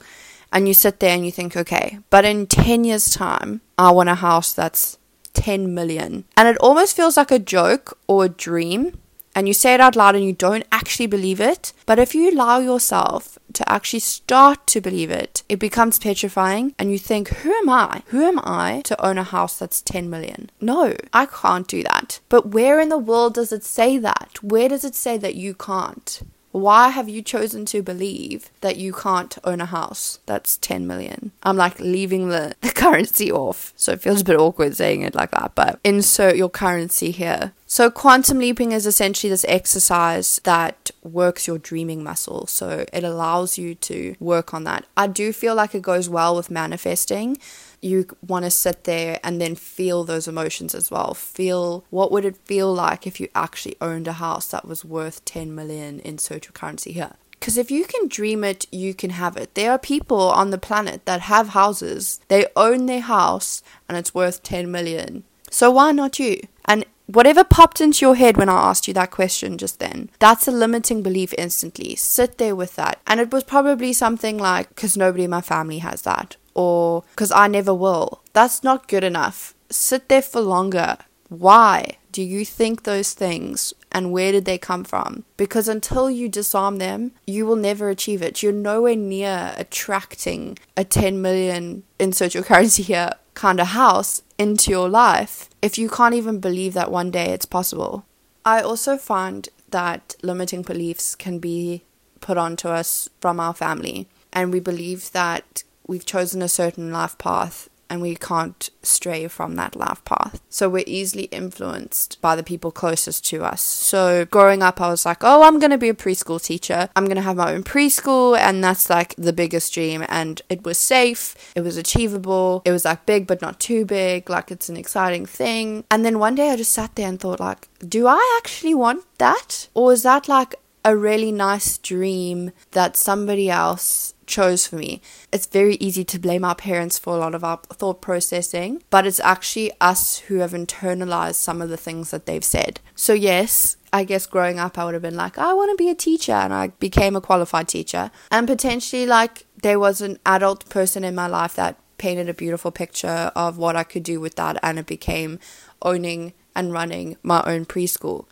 And 0.54 0.68
you 0.68 0.72
sit 0.72 1.00
there 1.00 1.14
and 1.14 1.26
you 1.26 1.32
think, 1.32 1.56
okay, 1.56 1.98
but 2.10 2.24
in 2.24 2.46
10 2.46 2.84
years 2.84 3.10
time, 3.10 3.60
I 3.76 3.90
want 3.90 4.08
a 4.08 4.14
house 4.14 4.52
that's 4.52 4.98
10 5.34 5.74
million. 5.74 6.24
And 6.36 6.48
it 6.48 6.56
almost 6.58 6.96
feels 6.96 7.16
like 7.16 7.32
a 7.32 7.38
joke 7.40 7.98
or 8.06 8.24
a 8.24 8.28
dream 8.28 8.96
and 9.34 9.48
you 9.48 9.54
say 9.54 9.74
it 9.74 9.80
out 9.80 9.96
loud 9.96 10.14
and 10.14 10.24
you 10.24 10.32
don't 10.32 10.66
actually 10.70 11.06
believe 11.06 11.40
it. 11.40 11.72
But 11.86 11.98
if 11.98 12.14
you 12.14 12.30
allow 12.30 12.60
yourself 12.60 13.38
to 13.54 13.68
actually 13.70 14.00
start 14.00 14.66
to 14.68 14.80
believe 14.80 15.10
it, 15.10 15.42
it 15.48 15.58
becomes 15.58 15.98
petrifying 15.98 16.74
and 16.78 16.90
you 16.90 16.98
think, 16.98 17.28
who 17.28 17.52
am 17.52 17.68
I? 17.68 18.02
Who 18.06 18.22
am 18.22 18.38
I 18.38 18.82
to 18.84 19.04
own 19.04 19.18
a 19.18 19.24
house 19.24 19.58
that's 19.58 19.82
10 19.82 20.08
million? 20.08 20.50
No, 20.60 20.96
I 21.12 21.26
can't 21.26 21.66
do 21.66 21.82
that. 21.82 22.20
But 22.28 22.48
where 22.48 22.80
in 22.80 22.88
the 22.88 22.98
world 22.98 23.34
does 23.34 23.52
it 23.52 23.64
say 23.64 23.98
that? 23.98 24.38
Where 24.42 24.68
does 24.68 24.84
it 24.84 24.94
say 24.94 25.18
that 25.18 25.34
you 25.34 25.54
can't? 25.54 26.20
Why 26.54 26.90
have 26.90 27.08
you 27.08 27.20
chosen 27.20 27.64
to 27.66 27.82
believe 27.82 28.48
that 28.60 28.76
you 28.76 28.92
can't 28.92 29.36
own 29.42 29.60
a 29.60 29.66
house 29.66 30.20
that's 30.24 30.56
10 30.58 30.86
million? 30.86 31.32
I'm 31.42 31.56
like 31.56 31.80
leaving 31.80 32.28
the, 32.28 32.54
the 32.60 32.68
currency 32.68 33.32
off. 33.32 33.72
So 33.74 33.90
it 33.90 34.00
feels 34.00 34.20
a 34.20 34.24
bit 34.24 34.38
awkward 34.38 34.76
saying 34.76 35.02
it 35.02 35.16
like 35.16 35.32
that, 35.32 35.56
but 35.56 35.80
insert 35.82 36.36
your 36.36 36.48
currency 36.48 37.10
here. 37.10 37.54
So, 37.66 37.90
quantum 37.90 38.38
leaping 38.38 38.70
is 38.70 38.86
essentially 38.86 39.30
this 39.30 39.44
exercise 39.48 40.40
that 40.44 40.92
works 41.02 41.48
your 41.48 41.58
dreaming 41.58 42.04
muscle. 42.04 42.46
So, 42.46 42.84
it 42.92 43.02
allows 43.02 43.58
you 43.58 43.74
to 43.74 44.14
work 44.20 44.54
on 44.54 44.62
that. 44.62 44.84
I 44.96 45.08
do 45.08 45.32
feel 45.32 45.56
like 45.56 45.74
it 45.74 45.82
goes 45.82 46.08
well 46.08 46.36
with 46.36 46.52
manifesting 46.52 47.36
you 47.84 48.06
want 48.26 48.44
to 48.46 48.50
sit 48.50 48.84
there 48.84 49.20
and 49.22 49.40
then 49.40 49.54
feel 49.54 50.04
those 50.04 50.26
emotions 50.26 50.74
as 50.74 50.90
well. 50.90 51.12
Feel 51.12 51.84
what 51.90 52.10
would 52.10 52.24
it 52.24 52.36
feel 52.38 52.72
like 52.72 53.06
if 53.06 53.20
you 53.20 53.28
actually 53.34 53.76
owned 53.80 54.08
a 54.08 54.14
house 54.14 54.46
that 54.48 54.66
was 54.66 54.84
worth 54.84 55.24
10 55.26 55.54
million 55.54 56.00
in 56.00 56.16
social 56.16 56.52
currency 56.52 56.92
here. 56.92 57.12
Because 57.32 57.58
if 57.58 57.70
you 57.70 57.84
can 57.84 58.08
dream 58.08 58.42
it, 58.42 58.64
you 58.72 58.94
can 58.94 59.10
have 59.10 59.36
it. 59.36 59.54
There 59.54 59.70
are 59.70 59.78
people 59.78 60.30
on 60.30 60.48
the 60.48 60.56
planet 60.56 61.04
that 61.04 61.22
have 61.22 61.48
houses, 61.48 62.20
they 62.28 62.46
own 62.56 62.86
their 62.86 63.02
house, 63.02 63.62
and 63.86 63.98
it's 63.98 64.14
worth 64.14 64.42
10 64.42 64.70
million. 64.70 65.24
So 65.50 65.70
why 65.70 65.92
not 65.92 66.18
you? 66.18 66.40
And 66.64 66.86
whatever 67.04 67.44
popped 67.44 67.82
into 67.82 68.06
your 68.06 68.14
head 68.14 68.38
when 68.38 68.48
I 68.48 68.70
asked 68.70 68.88
you 68.88 68.94
that 68.94 69.10
question 69.10 69.58
just 69.58 69.78
then, 69.78 70.08
that's 70.18 70.48
a 70.48 70.52
limiting 70.52 71.02
belief 71.02 71.34
instantly. 71.36 71.96
Sit 71.96 72.38
there 72.38 72.56
with 72.56 72.76
that. 72.76 72.98
And 73.06 73.20
it 73.20 73.30
was 73.30 73.44
probably 73.44 73.92
something 73.92 74.38
like, 74.38 74.70
because 74.70 74.96
nobody 74.96 75.24
in 75.24 75.30
my 75.30 75.42
family 75.42 75.78
has 75.80 76.00
that 76.02 76.36
or 76.54 77.02
because 77.10 77.32
I 77.32 77.48
never 77.48 77.74
will. 77.74 78.22
That's 78.32 78.62
not 78.62 78.88
good 78.88 79.04
enough. 79.04 79.54
Sit 79.70 80.08
there 80.08 80.22
for 80.22 80.40
longer. 80.40 80.98
Why 81.28 81.98
do 82.12 82.22
you 82.22 82.44
think 82.44 82.84
those 82.84 83.12
things 83.12 83.74
and 83.90 84.12
where 84.12 84.32
did 84.32 84.44
they 84.44 84.58
come 84.58 84.84
from? 84.84 85.24
Because 85.36 85.68
until 85.68 86.10
you 86.10 86.28
disarm 86.28 86.78
them, 86.78 87.12
you 87.26 87.44
will 87.46 87.56
never 87.56 87.88
achieve 87.88 88.22
it. 88.22 88.42
You're 88.42 88.52
nowhere 88.52 88.96
near 88.96 89.54
attracting 89.56 90.58
a 90.76 90.84
10 90.84 91.20
million 91.20 91.82
insert 91.98 92.34
your 92.34 92.44
currency 92.50 92.82
here 92.82 93.10
kind 93.34 93.58
of 93.58 93.68
house 93.68 94.22
into 94.38 94.70
your 94.70 94.88
life 94.88 95.50
if 95.60 95.76
you 95.76 95.88
can't 95.88 96.14
even 96.14 96.38
believe 96.38 96.74
that 96.74 96.90
one 96.90 97.10
day 97.10 97.30
it's 97.30 97.46
possible. 97.46 98.04
I 98.44 98.60
also 98.60 98.96
find 98.96 99.48
that 99.70 100.14
limiting 100.22 100.62
beliefs 100.62 101.14
can 101.14 101.38
be 101.38 101.82
put 102.20 102.38
onto 102.38 102.68
us 102.68 103.08
from 103.20 103.40
our 103.40 103.54
family, 103.54 104.08
and 104.32 104.52
we 104.52 104.60
believe 104.60 105.10
that 105.12 105.64
we've 105.86 106.06
chosen 106.06 106.42
a 106.42 106.48
certain 106.48 106.92
life 106.92 107.16
path 107.18 107.68
and 107.90 108.00
we 108.00 108.16
can't 108.16 108.70
stray 108.82 109.28
from 109.28 109.56
that 109.56 109.76
life 109.76 110.04
path. 110.04 110.40
So 110.48 110.68
we're 110.68 110.84
easily 110.86 111.24
influenced 111.24 112.20
by 112.20 112.34
the 112.34 112.42
people 112.42 112.70
closest 112.70 113.24
to 113.26 113.44
us. 113.44 113.62
So 113.62 114.24
growing 114.24 114.62
up, 114.62 114.80
I 114.80 114.88
was 114.88 115.04
like, 115.04 115.18
oh, 115.22 115.42
I'm 115.42 115.58
going 115.58 115.70
to 115.70 115.78
be 115.78 115.88
a 115.88 115.94
preschool 115.94 116.42
teacher. 116.42 116.88
I'm 116.96 117.04
going 117.04 117.16
to 117.16 117.22
have 117.22 117.36
my 117.36 117.52
own 117.52 117.62
preschool, 117.62 118.36
and 118.36 118.64
that's 118.64 118.88
like 118.90 119.14
the 119.16 119.32
biggest 119.32 119.74
dream. 119.74 120.04
And 120.08 120.40
it 120.48 120.64
was 120.64 120.78
safe, 120.78 121.52
it 121.54 121.60
was 121.60 121.76
achievable, 121.76 122.62
it 122.64 122.72
was 122.72 122.84
like 122.84 123.06
big 123.06 123.26
but 123.26 123.42
not 123.42 123.60
too 123.60 123.84
big, 123.84 124.30
like 124.30 124.50
it's 124.50 124.68
an 124.68 124.76
exciting 124.76 125.26
thing. 125.26 125.84
And 125.90 126.04
then 126.04 126.18
one 126.18 126.34
day 126.34 126.50
I 126.50 126.56
just 126.56 126.72
sat 126.72 126.94
there 126.96 127.08
and 127.08 127.20
thought, 127.20 127.40
like, 127.40 127.68
do 127.86 128.06
I 128.06 128.40
actually 128.42 128.74
want 128.74 129.04
that? 129.18 129.68
Or 129.74 129.92
is 129.92 130.02
that 130.02 130.28
like 130.28 130.56
a 130.84 130.96
really 130.96 131.32
nice 131.32 131.78
dream 131.78 132.52
that 132.72 132.96
somebody 132.96 133.48
else 133.48 134.14
chose 134.26 134.66
for 134.66 134.76
me. 134.76 135.00
It's 135.32 135.46
very 135.46 135.76
easy 135.76 136.04
to 136.04 136.18
blame 136.18 136.44
our 136.44 136.54
parents 136.54 136.98
for 136.98 137.14
a 137.14 137.18
lot 137.18 137.34
of 137.34 137.44
our 137.44 137.58
thought 137.72 138.00
processing, 138.00 138.82
but 138.90 139.06
it's 139.06 139.20
actually 139.20 139.72
us 139.80 140.18
who 140.18 140.36
have 140.36 140.52
internalized 140.52 141.36
some 141.36 141.62
of 141.62 141.70
the 141.70 141.76
things 141.76 142.10
that 142.10 142.26
they've 142.26 142.44
said. 142.44 142.80
So, 142.94 143.12
yes, 143.12 143.76
I 143.92 144.04
guess 144.04 144.26
growing 144.26 144.58
up, 144.58 144.78
I 144.78 144.84
would 144.84 144.94
have 144.94 145.02
been 145.02 145.16
like, 145.16 145.38
I 145.38 145.54
want 145.54 145.70
to 145.70 145.82
be 145.82 145.90
a 145.90 145.94
teacher, 145.94 146.32
and 146.32 146.52
I 146.52 146.68
became 146.68 147.16
a 147.16 147.20
qualified 147.20 147.68
teacher. 147.68 148.10
And 148.30 148.46
potentially, 148.46 149.06
like, 149.06 149.46
there 149.62 149.78
was 149.78 150.00
an 150.00 150.18
adult 150.26 150.68
person 150.68 151.04
in 151.04 151.14
my 151.14 151.26
life 151.26 151.54
that 151.54 151.78
painted 151.96 152.28
a 152.28 152.34
beautiful 152.34 152.70
picture 152.70 153.30
of 153.36 153.56
what 153.56 153.76
I 153.76 153.84
could 153.84 154.02
do 154.02 154.20
with 154.20 154.34
that, 154.34 154.58
and 154.62 154.78
it 154.78 154.86
became 154.86 155.38
owning 155.80 156.32
and 156.56 156.72
running 156.72 157.16
my 157.22 157.42
own 157.46 157.64
preschool. 157.64 158.26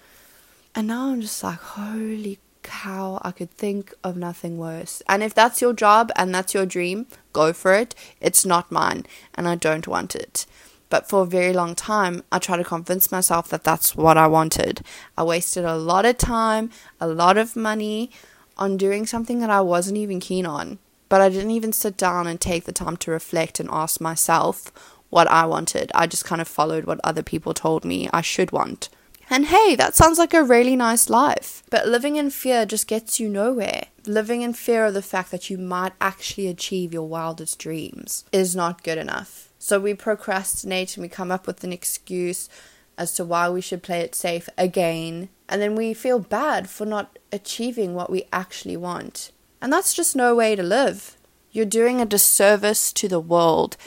And 0.74 0.88
now 0.88 1.08
I'm 1.11 1.20
just 1.20 1.42
like, 1.44 1.58
holy 1.58 2.38
cow, 2.62 3.20
I 3.22 3.30
could 3.32 3.50
think 3.50 3.92
of 4.02 4.16
nothing 4.16 4.56
worse. 4.56 5.02
And 5.06 5.22
if 5.22 5.35
that's 5.35 5.61
your 5.61 5.74
job 5.74 6.11
and 6.16 6.35
that's 6.35 6.54
your 6.54 6.64
dream, 6.64 7.06
go 7.32 7.52
for 7.52 7.74
it. 7.74 7.94
It's 8.20 8.46
not 8.46 8.72
mine, 8.72 9.04
and 9.35 9.46
I 9.46 9.54
don't 9.54 9.87
want 9.87 10.14
it. 10.14 10.46
But 10.88 11.08
for 11.08 11.22
a 11.22 11.26
very 11.26 11.52
long 11.52 11.74
time, 11.74 12.22
I 12.30 12.38
tried 12.38 12.58
to 12.58 12.64
convince 12.64 13.12
myself 13.12 13.48
that 13.48 13.64
that's 13.64 13.96
what 13.96 14.16
I 14.16 14.26
wanted. 14.26 14.82
I 15.16 15.24
wasted 15.24 15.64
a 15.64 15.76
lot 15.76 16.06
of 16.06 16.18
time, 16.18 16.70
a 17.00 17.06
lot 17.06 17.37
of 17.37 17.56
money 17.56 18.11
on 18.56 18.76
doing 18.76 19.06
something 19.06 19.40
that 19.40 19.50
I 19.50 19.61
wasn't 19.61 19.98
even 19.98 20.20
keen 20.20 20.46
on. 20.46 20.78
But 21.08 21.20
I 21.20 21.28
didn't 21.28 21.50
even 21.50 21.72
sit 21.72 21.98
down 21.98 22.26
and 22.26 22.40
take 22.40 22.64
the 22.64 22.72
time 22.72 22.96
to 22.98 23.11
reflect 23.11 23.61
and 23.61 23.68
ask 23.70 24.00
myself 24.00 24.72
what 25.11 25.28
I 25.28 25.44
wanted. 25.44 25.92
I 25.94 26.06
just 26.06 26.24
kind 26.24 26.40
of 26.40 26.48
followed 26.48 26.85
what 26.85 27.00
other 27.04 27.22
people 27.22 27.52
told 27.52 27.85
me 27.85 28.08
I 28.12 28.22
should 28.22 28.52
want. 28.52 28.88
And 29.32 29.46
hey, 29.46 29.76
that 29.76 29.94
sounds 29.94 30.18
like 30.18 30.34
a 30.34 30.44
really 30.44 30.76
nice 30.76 31.08
life. 31.08 31.62
But 31.70 31.88
living 31.88 32.16
in 32.16 32.28
fear 32.28 32.66
just 32.66 32.86
gets 32.86 33.18
you 33.18 33.30
nowhere. 33.30 33.84
Living 34.04 34.42
in 34.42 34.52
fear 34.52 34.84
of 34.84 34.92
the 34.92 35.00
fact 35.00 35.30
that 35.30 35.48
you 35.48 35.56
might 35.56 35.94
actually 36.02 36.48
achieve 36.48 36.92
your 36.92 37.08
wildest 37.08 37.58
dreams 37.58 38.26
is 38.30 38.54
not 38.54 38.82
good 38.82 38.98
enough. 38.98 39.48
So 39.58 39.80
we 39.80 39.94
procrastinate 39.94 40.98
and 40.98 41.02
we 41.02 41.08
come 41.08 41.30
up 41.30 41.46
with 41.46 41.64
an 41.64 41.72
excuse 41.72 42.50
as 42.98 43.14
to 43.14 43.24
why 43.24 43.48
we 43.48 43.62
should 43.62 43.82
play 43.82 44.00
it 44.00 44.14
safe 44.14 44.50
again. 44.58 45.30
And 45.48 45.62
then 45.62 45.76
we 45.76 45.94
feel 45.94 46.18
bad 46.18 46.68
for 46.68 46.84
not 46.84 47.18
achieving 47.32 47.94
what 47.94 48.10
we 48.10 48.24
actually 48.34 48.76
want. 48.76 49.32
And 49.62 49.72
that's 49.72 49.94
just 49.94 50.14
no 50.14 50.34
way 50.34 50.56
to 50.56 50.62
live. 50.62 51.16
You're 51.50 51.64
doing 51.64 52.02
a 52.02 52.04
disservice 52.06 52.92
to 52.92 53.08
the 53.08 53.20
world 53.20 53.78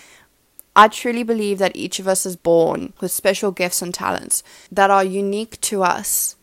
I 0.76 0.90
truly 0.90 1.24
believe 1.24 1.58
that 1.60 1.76
each 1.76 2.00
of 2.00 2.08
us 2.08 2.26
is 2.26 2.36
born 2.36 2.94
with 3.00 3.12
special 3.12 3.52
gifts 3.52 3.82
and 3.82 3.94
talents 3.94 4.44
that 4.72 4.92
are 4.92 5.04
unique 5.04 5.60
to 5.62 5.84
us. 5.84 6.36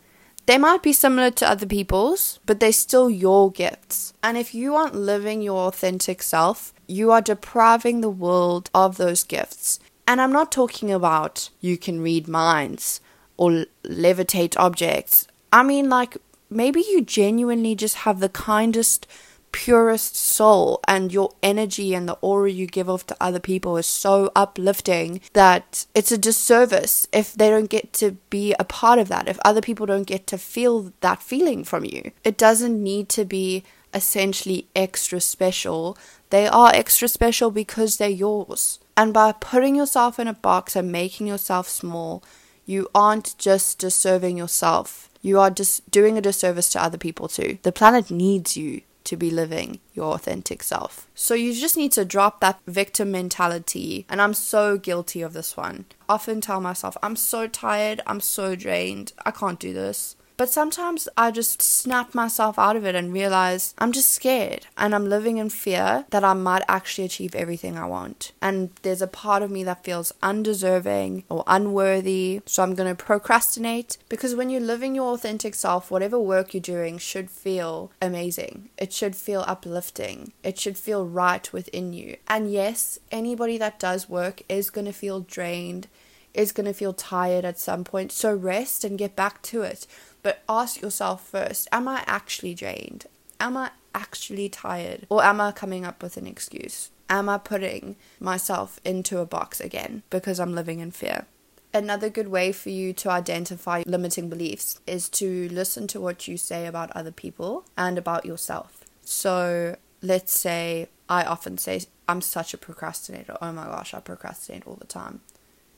They 0.46 0.58
might 0.58 0.82
be 0.82 0.92
similar 0.92 1.30
to 1.32 1.48
other 1.48 1.66
people's, 1.66 2.40
but 2.46 2.58
they're 2.58 2.72
still 2.72 3.08
your 3.08 3.52
gifts. 3.52 4.12
And 4.22 4.36
if 4.36 4.54
you 4.54 4.74
aren't 4.74 4.94
living 4.94 5.42
your 5.42 5.68
authentic 5.68 6.22
self, 6.22 6.72
you 6.86 7.12
are 7.12 7.20
depriving 7.20 8.00
the 8.00 8.10
world 8.10 8.70
of 8.74 8.96
those 8.96 9.22
gifts. 9.22 9.78
And 10.06 10.20
I'm 10.20 10.32
not 10.32 10.50
talking 10.50 10.90
about 10.90 11.50
you 11.60 11.78
can 11.78 12.00
read 12.00 12.26
minds 12.26 13.00
or 13.36 13.66
levitate 13.84 14.56
objects. 14.58 15.28
I 15.52 15.62
mean, 15.62 15.88
like, 15.88 16.16
maybe 16.50 16.80
you 16.80 17.02
genuinely 17.02 17.74
just 17.74 17.96
have 17.96 18.18
the 18.18 18.28
kindest 18.28 19.06
purest 19.52 20.16
soul 20.16 20.80
and 20.88 21.12
your 21.12 21.32
energy 21.42 21.94
and 21.94 22.08
the 22.08 22.18
aura 22.20 22.50
you 22.50 22.66
give 22.66 22.88
off 22.88 23.06
to 23.06 23.16
other 23.20 23.38
people 23.38 23.76
is 23.76 23.86
so 23.86 24.32
uplifting 24.34 25.20
that 25.34 25.86
it's 25.94 26.10
a 26.10 26.18
disservice 26.18 27.06
if 27.12 27.34
they 27.34 27.50
don't 27.50 27.70
get 27.70 27.92
to 27.92 28.12
be 28.30 28.54
a 28.58 28.64
part 28.64 28.98
of 28.98 29.08
that, 29.08 29.28
if 29.28 29.38
other 29.44 29.60
people 29.60 29.86
don't 29.86 30.06
get 30.06 30.26
to 30.26 30.38
feel 30.38 30.92
that 31.00 31.22
feeling 31.22 31.62
from 31.62 31.84
you. 31.84 32.10
It 32.24 32.36
doesn't 32.36 32.82
need 32.82 33.08
to 33.10 33.24
be 33.24 33.62
essentially 33.94 34.66
extra 34.74 35.20
special. 35.20 35.96
They 36.30 36.46
are 36.46 36.72
extra 36.74 37.08
special 37.08 37.50
because 37.50 37.98
they're 37.98 38.08
yours. 38.08 38.78
And 38.96 39.12
by 39.12 39.32
putting 39.32 39.76
yourself 39.76 40.18
in 40.18 40.28
a 40.28 40.34
box 40.34 40.74
and 40.74 40.90
making 40.90 41.26
yourself 41.26 41.68
small, 41.68 42.22
you 42.64 42.88
aren't 42.94 43.36
just 43.38 43.78
disserving 43.78 44.38
yourself. 44.38 45.10
You 45.20 45.38
are 45.40 45.50
just 45.50 45.90
doing 45.90 46.18
a 46.18 46.22
disservice 46.22 46.68
to 46.70 46.82
other 46.82 46.98
people 46.98 47.28
too. 47.28 47.58
The 47.62 47.72
planet 47.72 48.10
needs 48.10 48.56
you 48.56 48.82
to 49.04 49.16
be 49.16 49.30
living 49.30 49.80
your 49.94 50.14
authentic 50.14 50.62
self. 50.62 51.08
So 51.14 51.34
you 51.34 51.54
just 51.54 51.76
need 51.76 51.92
to 51.92 52.04
drop 52.04 52.40
that 52.40 52.60
victim 52.66 53.10
mentality. 53.10 54.06
And 54.08 54.20
I'm 54.20 54.34
so 54.34 54.78
guilty 54.78 55.22
of 55.22 55.32
this 55.32 55.56
one. 55.56 55.86
Often 56.08 56.42
tell 56.42 56.60
myself, 56.60 56.96
I'm 57.02 57.16
so 57.16 57.46
tired, 57.46 58.00
I'm 58.06 58.20
so 58.20 58.54
drained, 58.54 59.12
I 59.24 59.30
can't 59.30 59.58
do 59.58 59.72
this. 59.72 60.16
But 60.42 60.50
sometimes 60.50 61.08
I 61.16 61.30
just 61.30 61.62
snap 61.62 62.16
myself 62.16 62.58
out 62.58 62.74
of 62.74 62.84
it 62.84 62.96
and 62.96 63.12
realize 63.12 63.74
I'm 63.78 63.92
just 63.92 64.10
scared 64.10 64.66
and 64.76 64.92
I'm 64.92 65.08
living 65.08 65.36
in 65.36 65.50
fear 65.50 66.04
that 66.10 66.24
I 66.24 66.32
might 66.32 66.64
actually 66.66 67.04
achieve 67.04 67.36
everything 67.36 67.78
I 67.78 67.86
want. 67.86 68.32
And 68.42 68.70
there's 68.82 69.02
a 69.02 69.06
part 69.06 69.44
of 69.44 69.52
me 69.52 69.62
that 69.62 69.84
feels 69.84 70.12
undeserving 70.20 71.22
or 71.28 71.44
unworthy. 71.46 72.40
So 72.44 72.64
I'm 72.64 72.74
going 72.74 72.88
to 72.88 73.04
procrastinate 73.04 73.98
because 74.08 74.34
when 74.34 74.50
you're 74.50 74.60
living 74.60 74.96
your 74.96 75.14
authentic 75.14 75.54
self, 75.54 75.92
whatever 75.92 76.18
work 76.18 76.54
you're 76.54 76.60
doing 76.60 76.98
should 76.98 77.30
feel 77.30 77.92
amazing. 78.02 78.70
It 78.76 78.92
should 78.92 79.14
feel 79.14 79.44
uplifting. 79.46 80.32
It 80.42 80.58
should 80.58 80.76
feel 80.76 81.06
right 81.06 81.52
within 81.52 81.92
you. 81.92 82.16
And 82.26 82.50
yes, 82.50 82.98
anybody 83.12 83.58
that 83.58 83.78
does 83.78 84.08
work 84.08 84.42
is 84.48 84.70
going 84.70 84.86
to 84.86 84.92
feel 84.92 85.20
drained 85.20 85.86
is 86.34 86.52
going 86.52 86.66
to 86.66 86.72
feel 86.72 86.92
tired 86.92 87.44
at 87.44 87.58
some 87.58 87.84
point. 87.84 88.12
So 88.12 88.34
rest 88.34 88.84
and 88.84 88.98
get 88.98 89.16
back 89.16 89.42
to 89.42 89.62
it. 89.62 89.86
But 90.22 90.42
ask 90.48 90.80
yourself 90.80 91.26
first 91.26 91.68
Am 91.72 91.88
I 91.88 92.04
actually 92.06 92.54
drained? 92.54 93.06
Am 93.40 93.56
I 93.56 93.70
actually 93.94 94.48
tired? 94.48 95.06
Or 95.08 95.22
am 95.22 95.40
I 95.40 95.52
coming 95.52 95.84
up 95.84 96.02
with 96.02 96.16
an 96.16 96.26
excuse? 96.26 96.90
Am 97.10 97.28
I 97.28 97.38
putting 97.38 97.96
myself 98.20 98.80
into 98.84 99.18
a 99.18 99.26
box 99.26 99.60
again 99.60 100.02
because 100.10 100.40
I'm 100.40 100.54
living 100.54 100.80
in 100.80 100.90
fear? 100.90 101.26
Another 101.74 102.10
good 102.10 102.28
way 102.28 102.52
for 102.52 102.68
you 102.68 102.92
to 102.94 103.10
identify 103.10 103.82
limiting 103.86 104.28
beliefs 104.28 104.80
is 104.86 105.08
to 105.10 105.48
listen 105.48 105.86
to 105.88 106.00
what 106.00 106.28
you 106.28 106.36
say 106.36 106.66
about 106.66 106.90
other 106.92 107.10
people 107.10 107.64
and 107.76 107.96
about 107.96 108.26
yourself. 108.26 108.84
So, 109.02 109.76
let's 110.02 110.36
say 110.36 110.88
I 111.08 111.24
often 111.24 111.58
say, 111.58 111.82
I'm 112.08 112.22
such 112.22 112.54
a 112.54 112.58
procrastinator. 112.58 113.36
Oh 113.42 113.52
my 113.52 113.66
gosh, 113.66 113.92
I 113.92 114.00
procrastinate 114.00 114.66
all 114.66 114.76
the 114.76 114.86
time. 114.86 115.20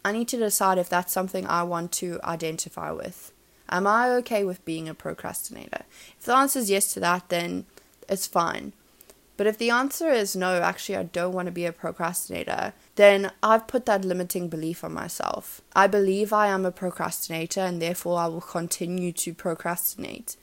I 0.04 0.12
need 0.12 0.28
to 0.28 0.37
decide 0.37 0.78
if 0.78 0.88
that's 0.88 1.12
something 1.12 1.46
I 1.46 1.62
want 1.62 1.90
to 1.92 2.20
identify 2.22 2.92
with. 2.92 3.33
Am 3.68 3.87
I 3.87 4.11
okay 4.11 4.44
with 4.44 4.64
being 4.64 4.88
a 4.88 4.94
procrastinator? 4.94 5.85
If 6.18 6.27
the 6.27 6.37
answer 6.37 6.59
is 6.59 6.70
yes 6.70 6.92
to 6.94 7.00
that, 7.00 7.29
then 7.29 7.66
it's 8.09 8.27
fine. 8.27 8.72
But 9.37 9.46
if 9.46 9.59
the 9.59 9.70
answer 9.70 10.11
is 10.11 10.37
no, 10.37 10.61
actually, 10.61 10.96
I 10.96 11.03
don't 11.05 11.33
want 11.33 11.46
to 11.46 11.53
be 11.53 11.66
a 11.66 11.72
procrastinator, 11.72 12.72
then 12.94 13.33
I've 13.42 13.66
put 13.66 13.87
that 13.87 14.05
limiting 14.05 14.48
belief 14.48 14.85
on 14.85 14.92
myself. 14.92 15.61
I 15.74 15.88
believe 15.88 16.33
I 16.33 16.46
am 16.46 16.64
a 16.64 16.70
procrastinator 16.70 17.61
and 17.61 17.83
therefore 17.83 18.18
I 18.20 18.29
will 18.29 18.40
continue 18.40 19.11
to 19.12 19.35
procrastinate. 19.35 20.37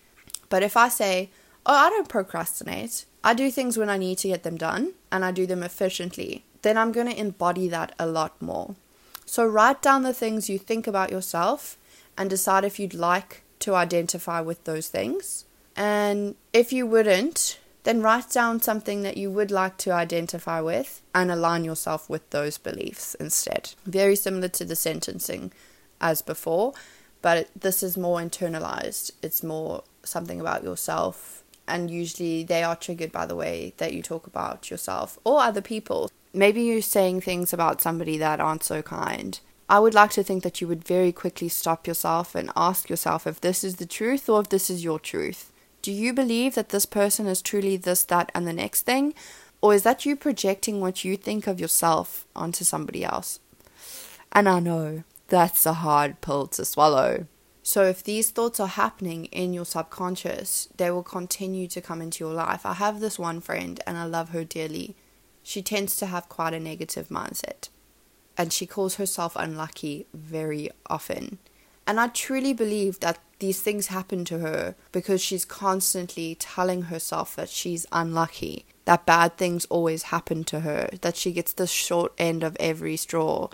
But 0.49 0.63
if 0.63 0.75
I 0.75 0.89
say, 0.89 1.29
oh, 1.65 1.73
I 1.73 1.89
don't 1.89 2.09
procrastinate, 2.09 3.05
I 3.23 3.33
do 3.33 3.49
things 3.49 3.77
when 3.77 3.89
I 3.89 3.97
need 3.97 4.17
to 4.19 4.27
get 4.27 4.43
them 4.43 4.57
done 4.57 4.93
and 5.11 5.23
I 5.23 5.31
do 5.31 5.45
them 5.45 5.63
efficiently, 5.63 6.43
then 6.61 6.77
I'm 6.77 6.91
going 6.91 7.07
to 7.07 7.19
embody 7.19 7.69
that 7.69 7.95
a 7.97 8.05
lot 8.05 8.41
more. 8.41 8.75
So 9.25 9.45
write 9.45 9.81
down 9.81 10.03
the 10.03 10.13
things 10.13 10.49
you 10.49 10.57
think 10.57 10.85
about 10.85 11.11
yourself 11.11 11.77
and 12.21 12.29
decide 12.29 12.63
if 12.63 12.79
you'd 12.79 12.93
like 12.93 13.41
to 13.57 13.73
identify 13.73 14.39
with 14.39 14.63
those 14.65 14.89
things. 14.89 15.45
And 15.75 16.35
if 16.53 16.71
you 16.71 16.85
wouldn't, 16.85 17.59
then 17.81 18.03
write 18.03 18.29
down 18.29 18.61
something 18.61 19.01
that 19.01 19.17
you 19.17 19.31
would 19.31 19.49
like 19.49 19.77
to 19.77 19.91
identify 19.91 20.61
with 20.61 21.01
and 21.15 21.31
align 21.31 21.65
yourself 21.65 22.07
with 22.07 22.29
those 22.29 22.59
beliefs 22.59 23.15
instead. 23.15 23.71
Very 23.87 24.15
similar 24.15 24.49
to 24.49 24.63
the 24.63 24.75
sentencing 24.75 25.51
as 25.99 26.21
before, 26.21 26.73
but 27.23 27.49
this 27.59 27.81
is 27.81 27.97
more 27.97 28.19
internalized. 28.19 29.09
It's 29.23 29.41
more 29.41 29.83
something 30.03 30.39
about 30.39 30.63
yourself, 30.63 31.43
and 31.67 31.89
usually 31.89 32.43
they 32.43 32.61
are 32.61 32.75
triggered 32.75 33.11
by 33.11 33.25
the 33.25 33.35
way 33.35 33.73
that 33.77 33.93
you 33.93 34.03
talk 34.03 34.27
about 34.27 34.69
yourself 34.69 35.17
or 35.23 35.41
other 35.41 35.61
people. 35.61 36.11
Maybe 36.33 36.61
you're 36.61 36.83
saying 36.83 37.21
things 37.21 37.51
about 37.51 37.81
somebody 37.81 38.19
that 38.19 38.39
aren't 38.39 38.63
so 38.63 38.83
kind 38.83 39.39
I 39.71 39.79
would 39.79 39.93
like 39.93 40.11
to 40.11 40.23
think 40.23 40.43
that 40.43 40.59
you 40.59 40.67
would 40.67 40.83
very 40.83 41.13
quickly 41.13 41.47
stop 41.47 41.87
yourself 41.87 42.35
and 42.35 42.51
ask 42.57 42.89
yourself 42.89 43.25
if 43.25 43.39
this 43.39 43.63
is 43.63 43.77
the 43.77 43.85
truth 43.85 44.27
or 44.27 44.41
if 44.41 44.49
this 44.49 44.69
is 44.69 44.83
your 44.83 44.99
truth. 44.99 45.53
Do 45.81 45.93
you 45.93 46.11
believe 46.11 46.55
that 46.55 46.69
this 46.69 46.85
person 46.85 47.25
is 47.25 47.41
truly 47.41 47.77
this, 47.77 48.03
that, 48.03 48.33
and 48.35 48.45
the 48.45 48.51
next 48.51 48.81
thing? 48.81 49.13
Or 49.61 49.73
is 49.73 49.83
that 49.83 50.05
you 50.05 50.17
projecting 50.17 50.81
what 50.81 51.05
you 51.05 51.15
think 51.15 51.47
of 51.47 51.57
yourself 51.57 52.27
onto 52.35 52.65
somebody 52.65 53.05
else? 53.05 53.39
And 54.33 54.49
I 54.49 54.59
know 54.59 55.05
that's 55.29 55.65
a 55.65 55.71
hard 55.71 56.19
pill 56.19 56.47
to 56.47 56.65
swallow. 56.65 57.27
So, 57.63 57.85
if 57.85 58.03
these 58.03 58.29
thoughts 58.31 58.59
are 58.59 58.67
happening 58.67 59.25
in 59.25 59.53
your 59.53 59.65
subconscious, 59.65 60.67
they 60.75 60.91
will 60.91 61.03
continue 61.03 61.69
to 61.69 61.79
come 61.79 62.01
into 62.01 62.25
your 62.25 62.33
life. 62.33 62.65
I 62.65 62.73
have 62.73 62.99
this 62.99 63.17
one 63.17 63.39
friend 63.39 63.79
and 63.87 63.97
I 63.97 64.03
love 64.03 64.29
her 64.29 64.43
dearly. 64.43 64.97
She 65.43 65.61
tends 65.61 65.95
to 65.97 66.07
have 66.07 66.27
quite 66.27 66.53
a 66.53 66.59
negative 66.59 67.07
mindset 67.07 67.69
and 68.41 68.51
she 68.51 68.65
calls 68.65 68.95
herself 68.95 69.33
unlucky 69.35 70.07
very 70.15 70.67
often. 70.87 71.37
And 71.85 71.99
I 71.99 72.07
truly 72.07 72.53
believe 72.53 72.99
that 72.99 73.19
these 73.37 73.61
things 73.61 73.87
happen 73.87 74.25
to 74.25 74.39
her 74.39 74.73
because 74.91 75.21
she's 75.21 75.45
constantly 75.45 76.33
telling 76.39 76.83
herself 76.83 77.35
that 77.35 77.49
she's 77.49 77.85
unlucky, 77.91 78.65
that 78.85 79.05
bad 79.05 79.37
things 79.37 79.65
always 79.65 80.03
happen 80.03 80.43
to 80.45 80.61
her, 80.61 80.89
that 81.01 81.15
she 81.15 81.31
gets 81.31 81.53
the 81.53 81.67
short 81.67 82.13
end 82.17 82.41
of 82.41 82.57
every 82.59 82.97
straw. 82.97 83.47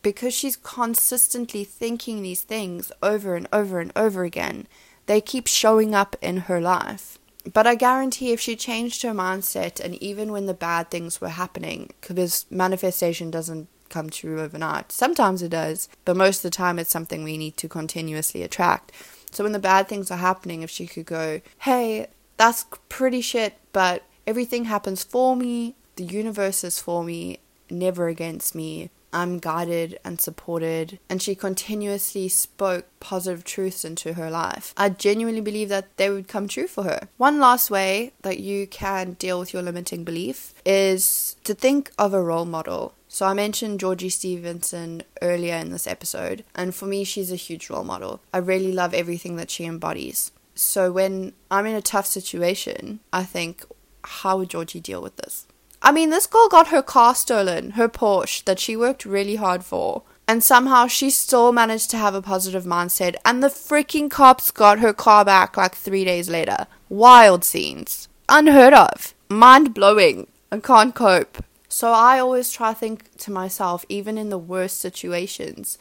Because 0.00 0.32
she's 0.32 0.56
consistently 0.56 1.62
thinking 1.62 2.22
these 2.22 2.40
things 2.40 2.90
over 3.02 3.34
and 3.34 3.46
over 3.52 3.78
and 3.78 3.92
over 3.94 4.24
again, 4.24 4.66
they 5.04 5.20
keep 5.20 5.46
showing 5.46 5.94
up 5.94 6.16
in 6.22 6.38
her 6.48 6.62
life. 6.62 7.18
But 7.52 7.66
I 7.66 7.74
guarantee 7.74 8.32
if 8.32 8.40
she 8.40 8.56
changed 8.56 9.02
her 9.02 9.12
mindset, 9.12 9.80
and 9.80 9.96
even 9.96 10.32
when 10.32 10.46
the 10.46 10.54
bad 10.54 10.90
things 10.90 11.20
were 11.20 11.28
happening, 11.28 11.90
because 12.00 12.46
manifestation 12.50 13.30
doesn't 13.30 13.68
come 13.90 14.08
true 14.08 14.40
overnight. 14.40 14.92
Sometimes 14.92 15.42
it 15.42 15.50
does, 15.50 15.88
but 16.04 16.16
most 16.16 16.38
of 16.38 16.42
the 16.44 16.56
time 16.56 16.78
it's 16.78 16.90
something 16.90 17.22
we 17.22 17.36
need 17.36 17.56
to 17.58 17.68
continuously 17.68 18.42
attract. 18.42 18.92
So 19.30 19.44
when 19.44 19.52
the 19.52 19.58
bad 19.58 19.88
things 19.88 20.10
are 20.10 20.16
happening, 20.16 20.62
if 20.62 20.70
she 20.70 20.86
could 20.86 21.06
go, 21.06 21.40
hey, 21.58 22.08
that's 22.36 22.64
pretty 22.88 23.20
shit, 23.20 23.58
but 23.72 24.04
everything 24.26 24.64
happens 24.64 25.04
for 25.04 25.36
me, 25.36 25.74
the 25.96 26.04
universe 26.04 26.64
is 26.64 26.80
for 26.80 27.04
me, 27.04 27.40
never 27.68 28.08
against 28.08 28.54
me. 28.54 28.90
I'm 29.12 29.38
guided 29.38 29.98
and 30.04 30.20
supported, 30.20 31.00
and 31.08 31.20
she 31.20 31.34
continuously 31.34 32.28
spoke 32.28 32.86
positive 33.00 33.42
truths 33.42 33.84
into 33.84 34.12
her 34.14 34.30
life. 34.30 34.72
I 34.76 34.90
genuinely 34.90 35.40
believe 35.40 35.68
that 35.68 35.96
they 35.96 36.10
would 36.10 36.28
come 36.28 36.46
true 36.46 36.68
for 36.68 36.84
her. 36.84 37.08
One 37.16 37.40
last 37.40 37.70
way 37.70 38.12
that 38.22 38.38
you 38.38 38.68
can 38.68 39.14
deal 39.14 39.40
with 39.40 39.52
your 39.52 39.62
limiting 39.62 40.04
belief 40.04 40.54
is 40.64 41.34
to 41.42 41.54
think 41.54 41.90
of 41.98 42.14
a 42.14 42.22
role 42.22 42.44
model. 42.44 42.94
So 43.12 43.26
I 43.26 43.34
mentioned 43.34 43.80
Georgie 43.80 44.08
Stevenson 44.08 45.02
earlier 45.20 45.56
in 45.56 45.70
this 45.70 45.88
episode, 45.88 46.44
and 46.54 46.72
for 46.72 46.86
me, 46.86 47.02
she's 47.02 47.32
a 47.32 47.36
huge 47.36 47.68
role 47.68 47.82
model. 47.82 48.20
I 48.32 48.38
really 48.38 48.72
love 48.72 48.94
everything 48.94 49.34
that 49.34 49.50
she 49.50 49.64
embodies. 49.64 50.30
So 50.54 50.92
when 50.92 51.32
I'm 51.50 51.66
in 51.66 51.74
a 51.74 51.82
tough 51.82 52.06
situation, 52.06 53.00
I 53.12 53.24
think, 53.24 53.64
how 54.04 54.38
would 54.38 54.50
Georgie 54.50 54.78
deal 54.78 55.02
with 55.02 55.16
this? 55.16 55.48
I 55.82 55.90
mean, 55.90 56.10
this 56.10 56.28
girl 56.28 56.48
got 56.48 56.68
her 56.68 56.82
car 56.82 57.16
stolen, 57.16 57.72
her 57.72 57.88
Porsche 57.88 58.44
that 58.44 58.60
she 58.60 58.76
worked 58.76 59.04
really 59.04 59.34
hard 59.34 59.64
for. 59.64 60.02
And 60.28 60.44
somehow 60.44 60.86
she 60.86 61.10
still 61.10 61.50
managed 61.50 61.90
to 61.90 61.96
have 61.96 62.14
a 62.14 62.22
positive 62.22 62.62
mindset, 62.62 63.16
and 63.24 63.42
the 63.42 63.48
freaking 63.48 64.08
cops 64.08 64.52
got 64.52 64.78
her 64.78 64.92
car 64.92 65.24
back 65.24 65.56
like 65.56 65.74
three 65.74 66.04
days 66.04 66.30
later. 66.30 66.68
Wild 66.88 67.44
scenes. 67.44 68.06
Unheard 68.28 68.72
of. 68.72 69.14
Mind 69.28 69.74
blowing. 69.74 70.28
I 70.52 70.60
can't 70.60 70.94
cope. 70.94 71.44
So 71.72 71.92
I 71.92 72.18
always 72.18 72.50
try 72.50 72.72
to 72.72 72.78
think 72.78 73.16
to 73.18 73.30
myself, 73.30 73.84
even 73.88 74.18
in 74.18 74.28
the 74.28 74.38
worst 74.38 74.80
situations, 74.80 75.78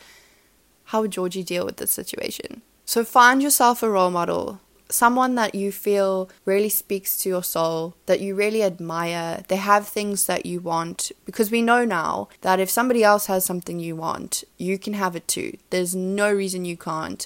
how 0.85 1.01
would 1.01 1.11
Georgie 1.11 1.43
deal 1.43 1.65
with 1.65 1.77
this 1.77 1.91
situation? 1.91 2.61
So 2.85 3.03
find 3.03 3.41
yourself 3.41 3.81
a 3.81 3.89
role 3.89 4.11
model, 4.11 4.61
someone 4.87 5.33
that 5.35 5.55
you 5.55 5.71
feel 5.71 6.29
really 6.45 6.69
speaks 6.69 7.17
to 7.17 7.29
your 7.29 7.43
soul, 7.43 7.95
that 8.05 8.19
you 8.19 8.35
really 8.35 8.61
admire. 8.61 9.43
They 9.47 9.55
have 9.55 9.87
things 9.87 10.27
that 10.27 10.45
you 10.45 10.59
want 10.59 11.11
because 11.25 11.49
we 11.49 11.63
know 11.63 11.85
now 11.85 12.29
that 12.41 12.59
if 12.59 12.69
somebody 12.69 13.03
else 13.03 13.25
has 13.25 13.43
something 13.43 13.79
you 13.79 13.95
want, 13.95 14.43
you 14.57 14.77
can 14.77 14.93
have 14.93 15.15
it 15.15 15.27
too. 15.27 15.57
There's 15.71 15.95
no 15.95 16.31
reason 16.31 16.65
you 16.65 16.77
can't. 16.77 17.25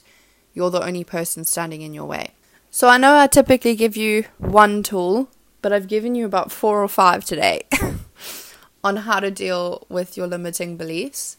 You're 0.54 0.72
the 0.72 0.86
only 0.86 1.04
person 1.04 1.44
standing 1.44 1.82
in 1.82 1.94
your 1.94 2.06
way. 2.06 2.32
So 2.72 2.88
I 2.88 2.98
know 2.98 3.18
I 3.18 3.28
typically 3.28 3.76
give 3.76 3.98
you 3.98 4.24
one 4.38 4.84
tool, 4.84 5.30
but 5.62 5.74
I've 5.74 5.90
given 5.90 6.16
you 6.16 6.26
about 6.26 6.52
four 6.52 6.82
or 6.82 6.88
five 6.88 7.26
today. 7.26 7.64
on 8.84 8.98
how 8.98 9.20
to 9.20 9.32
deal 9.32 9.86
with 9.90 10.18
your 10.18 10.28
limiting 10.28 10.78
beliefs. 10.78 11.38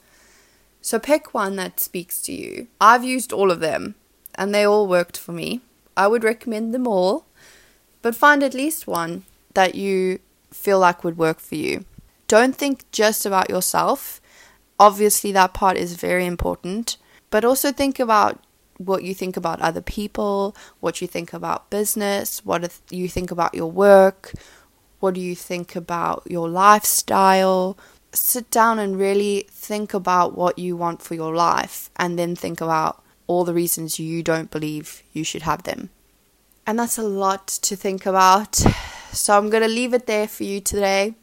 So 0.81 0.99
pick 0.99 1.33
one 1.35 1.57
that 1.57 1.81
speaks 1.81 2.21
to 2.23 2.33
you. 2.33 2.69
I've 2.81 3.05
used 3.05 3.33
all 3.33 3.51
of 3.51 3.61
them 3.61 3.95
and 4.35 4.55
they 4.55 4.65
all 4.65 4.87
worked 4.87 5.17
for 5.17 5.33
me. 5.33 5.61
I 5.97 6.09
would 6.09 6.25
recommend 6.25 6.75
them 6.75 6.87
all, 6.87 7.27
but 8.03 8.15
find 8.15 8.43
at 8.43 8.55
least 8.55 8.87
one 8.87 9.25
that 9.55 9.75
you 9.75 10.19
feel 10.51 10.79
like 10.79 11.05
would 11.05 11.19
work 11.19 11.41
for 11.41 11.55
you. 11.55 11.85
Don't 12.27 12.57
think 12.57 12.91
just 12.91 13.25
about 13.27 13.51
yourself. 13.51 14.21
Obviously, 14.79 15.31
that 15.33 15.55
part 15.55 15.77
is 15.77 15.95
very 15.95 16.27
important, 16.27 16.97
but 17.31 17.45
also 17.45 17.71
think 17.71 18.01
about 18.01 18.43
what 18.79 19.05
you 19.05 19.15
think 19.15 19.37
about 19.37 19.61
other 19.61 19.81
people, 19.81 20.57
what 20.81 21.01
you 21.01 21.07
think 21.07 21.33
about 21.33 21.71
business, 21.71 22.45
what 22.45 22.77
you 22.91 23.09
think 23.09 23.31
about 23.31 23.55
your 23.55 23.71
work, 23.71 24.33
what 25.05 25.13
do 25.13 25.21
you 25.21 25.35
think 25.35 25.77
about 25.77 26.23
your 26.25 26.49
lifestyle? 26.49 27.77
Sit 28.15 28.51
down 28.51 28.79
and 28.79 28.99
really 28.99 29.47
think 29.51 29.93
about 29.93 30.35
what 30.35 30.59
you 30.59 30.79
want 30.79 31.03
for 31.03 31.15
your 31.15 31.35
life 31.35 31.91
and 31.97 32.19
then 32.19 32.35
think 32.35 32.63
about 32.63 33.03
all 33.27 33.45
the 33.45 33.53
reasons 33.53 33.99
you 33.99 34.23
don't 34.23 34.51
believe 34.51 35.03
you 35.13 35.23
should 35.23 35.43
have 35.43 35.65
them. 35.65 35.91
And 36.67 36.79
that's 36.79 36.97
a 36.97 37.03
lot 37.03 37.49
to 37.49 37.77
think 37.77 38.07
about. 38.07 38.57
So 39.13 39.37
I'm 39.37 39.51
going 39.51 39.63
to 39.63 39.69
leave 39.69 39.93
it 39.93 40.07
there 40.07 40.27
for 40.27 40.45
you 40.45 40.59
today. 40.59 41.15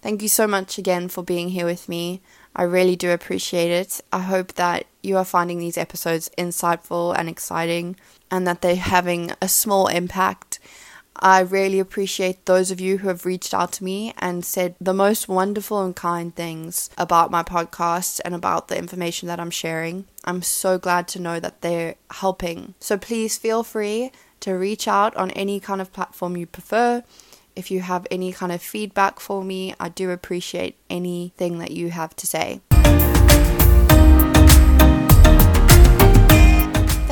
Thank 0.00 0.22
you 0.22 0.28
so 0.28 0.46
much 0.46 0.78
again 0.78 1.08
for 1.08 1.22
being 1.22 1.50
here 1.50 1.66
with 1.66 1.90
me. 1.90 2.22
I 2.56 2.62
really 2.62 2.96
do 2.96 3.10
appreciate 3.10 3.70
it. 3.70 4.00
I 4.10 4.20
hope 4.20 4.54
that 4.54 4.86
you 5.02 5.18
are 5.18 5.24
finding 5.24 5.58
these 5.58 5.76
episodes 5.76 6.30
insightful 6.38 7.14
and 7.16 7.28
exciting 7.28 7.96
and 8.30 8.46
that 8.46 8.62
they're 8.62 8.74
having 8.74 9.32
a 9.42 9.48
small 9.48 9.86
impact 9.88 10.51
I 11.16 11.40
really 11.40 11.78
appreciate 11.78 12.46
those 12.46 12.70
of 12.70 12.80
you 12.80 12.98
who 12.98 13.08
have 13.08 13.26
reached 13.26 13.54
out 13.54 13.72
to 13.72 13.84
me 13.84 14.12
and 14.18 14.44
said 14.44 14.74
the 14.80 14.94
most 14.94 15.28
wonderful 15.28 15.84
and 15.84 15.94
kind 15.94 16.34
things 16.34 16.90
about 16.96 17.30
my 17.30 17.42
podcast 17.42 18.20
and 18.24 18.34
about 18.34 18.68
the 18.68 18.78
information 18.78 19.28
that 19.28 19.38
I'm 19.38 19.50
sharing. 19.50 20.06
I'm 20.24 20.42
so 20.42 20.78
glad 20.78 21.08
to 21.08 21.20
know 21.20 21.38
that 21.38 21.60
they're 21.60 21.96
helping. 22.10 22.74
So 22.80 22.96
please 22.96 23.38
feel 23.38 23.62
free 23.62 24.10
to 24.40 24.52
reach 24.52 24.88
out 24.88 25.14
on 25.16 25.30
any 25.32 25.60
kind 25.60 25.80
of 25.80 25.92
platform 25.92 26.36
you 26.36 26.46
prefer. 26.46 27.04
If 27.54 27.70
you 27.70 27.80
have 27.80 28.06
any 28.10 28.32
kind 28.32 28.50
of 28.50 28.62
feedback 28.62 29.20
for 29.20 29.44
me, 29.44 29.74
I 29.78 29.90
do 29.90 30.10
appreciate 30.10 30.76
anything 30.88 31.58
that 31.58 31.70
you 31.70 31.90
have 31.90 32.16
to 32.16 32.26
say. 32.26 32.60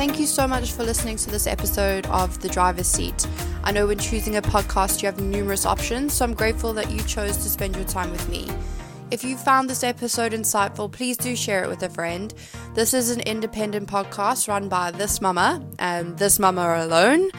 Thank 0.01 0.19
you 0.19 0.25
so 0.25 0.47
much 0.47 0.71
for 0.71 0.83
listening 0.83 1.17
to 1.17 1.29
this 1.29 1.45
episode 1.45 2.07
of 2.07 2.41
The 2.41 2.49
Driver's 2.49 2.87
Seat. 2.87 3.27
I 3.63 3.71
know 3.71 3.85
when 3.85 3.99
choosing 3.99 4.35
a 4.35 4.41
podcast, 4.41 5.03
you 5.03 5.05
have 5.05 5.21
numerous 5.21 5.63
options, 5.63 6.13
so 6.13 6.25
I'm 6.25 6.33
grateful 6.33 6.73
that 6.73 6.89
you 6.89 7.03
chose 7.03 7.37
to 7.37 7.43
spend 7.43 7.75
your 7.75 7.85
time 7.85 8.09
with 8.09 8.27
me. 8.27 8.49
If 9.11 9.23
you 9.23 9.37
found 9.37 9.69
this 9.69 9.83
episode 9.83 10.31
insightful, 10.31 10.91
please 10.91 11.17
do 11.17 11.35
share 11.35 11.63
it 11.63 11.69
with 11.69 11.83
a 11.83 11.89
friend. 11.89 12.33
This 12.73 12.95
is 12.95 13.11
an 13.11 13.19
independent 13.21 13.87
podcast 13.87 14.47
run 14.47 14.69
by 14.69 14.89
this 14.89 15.21
mama 15.21 15.63
and 15.77 16.17
this 16.17 16.39
mama 16.39 16.83
alone. 16.83 17.29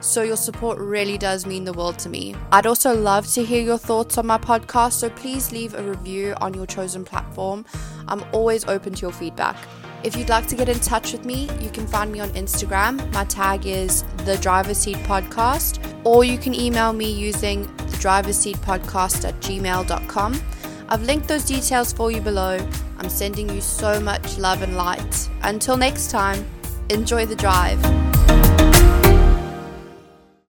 So, 0.00 0.22
your 0.22 0.38
support 0.38 0.78
really 0.78 1.18
does 1.18 1.44
mean 1.44 1.64
the 1.64 1.74
world 1.74 1.98
to 1.98 2.08
me. 2.08 2.34
I'd 2.50 2.66
also 2.66 2.98
love 2.98 3.26
to 3.34 3.44
hear 3.44 3.62
your 3.62 3.76
thoughts 3.76 4.16
on 4.16 4.26
my 4.26 4.38
podcast, 4.38 4.92
so 4.92 5.10
please 5.10 5.52
leave 5.52 5.74
a 5.74 5.82
review 5.82 6.34
on 6.40 6.54
your 6.54 6.64
chosen 6.64 7.04
platform. 7.04 7.66
I'm 8.08 8.24
always 8.32 8.64
open 8.64 8.94
to 8.94 9.02
your 9.02 9.12
feedback. 9.12 9.58
If 10.06 10.14
you'd 10.14 10.28
like 10.28 10.46
to 10.46 10.54
get 10.54 10.68
in 10.68 10.78
touch 10.78 11.10
with 11.10 11.24
me, 11.24 11.50
you 11.60 11.68
can 11.68 11.84
find 11.84 12.12
me 12.12 12.20
on 12.20 12.30
Instagram. 12.30 13.12
My 13.12 13.24
tag 13.24 13.66
is 13.66 14.04
the 14.18 14.36
driver's 14.36 14.78
seat 14.78 14.98
podcast, 14.98 15.80
or 16.04 16.22
you 16.22 16.38
can 16.38 16.54
email 16.54 16.92
me 16.92 17.10
using 17.10 17.62
the 17.76 17.96
driver's 17.98 18.38
seat 18.38 18.54
podcast 18.58 19.28
at 19.28 19.34
gmail.com. 19.40 20.40
I've 20.88 21.02
linked 21.02 21.26
those 21.26 21.44
details 21.44 21.92
for 21.92 22.12
you 22.12 22.20
below. 22.20 22.56
I'm 22.98 23.08
sending 23.10 23.48
you 23.48 23.60
so 23.60 23.98
much 23.98 24.38
love 24.38 24.62
and 24.62 24.76
light. 24.76 25.28
Until 25.42 25.76
next 25.76 26.12
time, 26.12 26.46
enjoy 26.88 27.26
the 27.26 27.34
drive. 27.34 27.82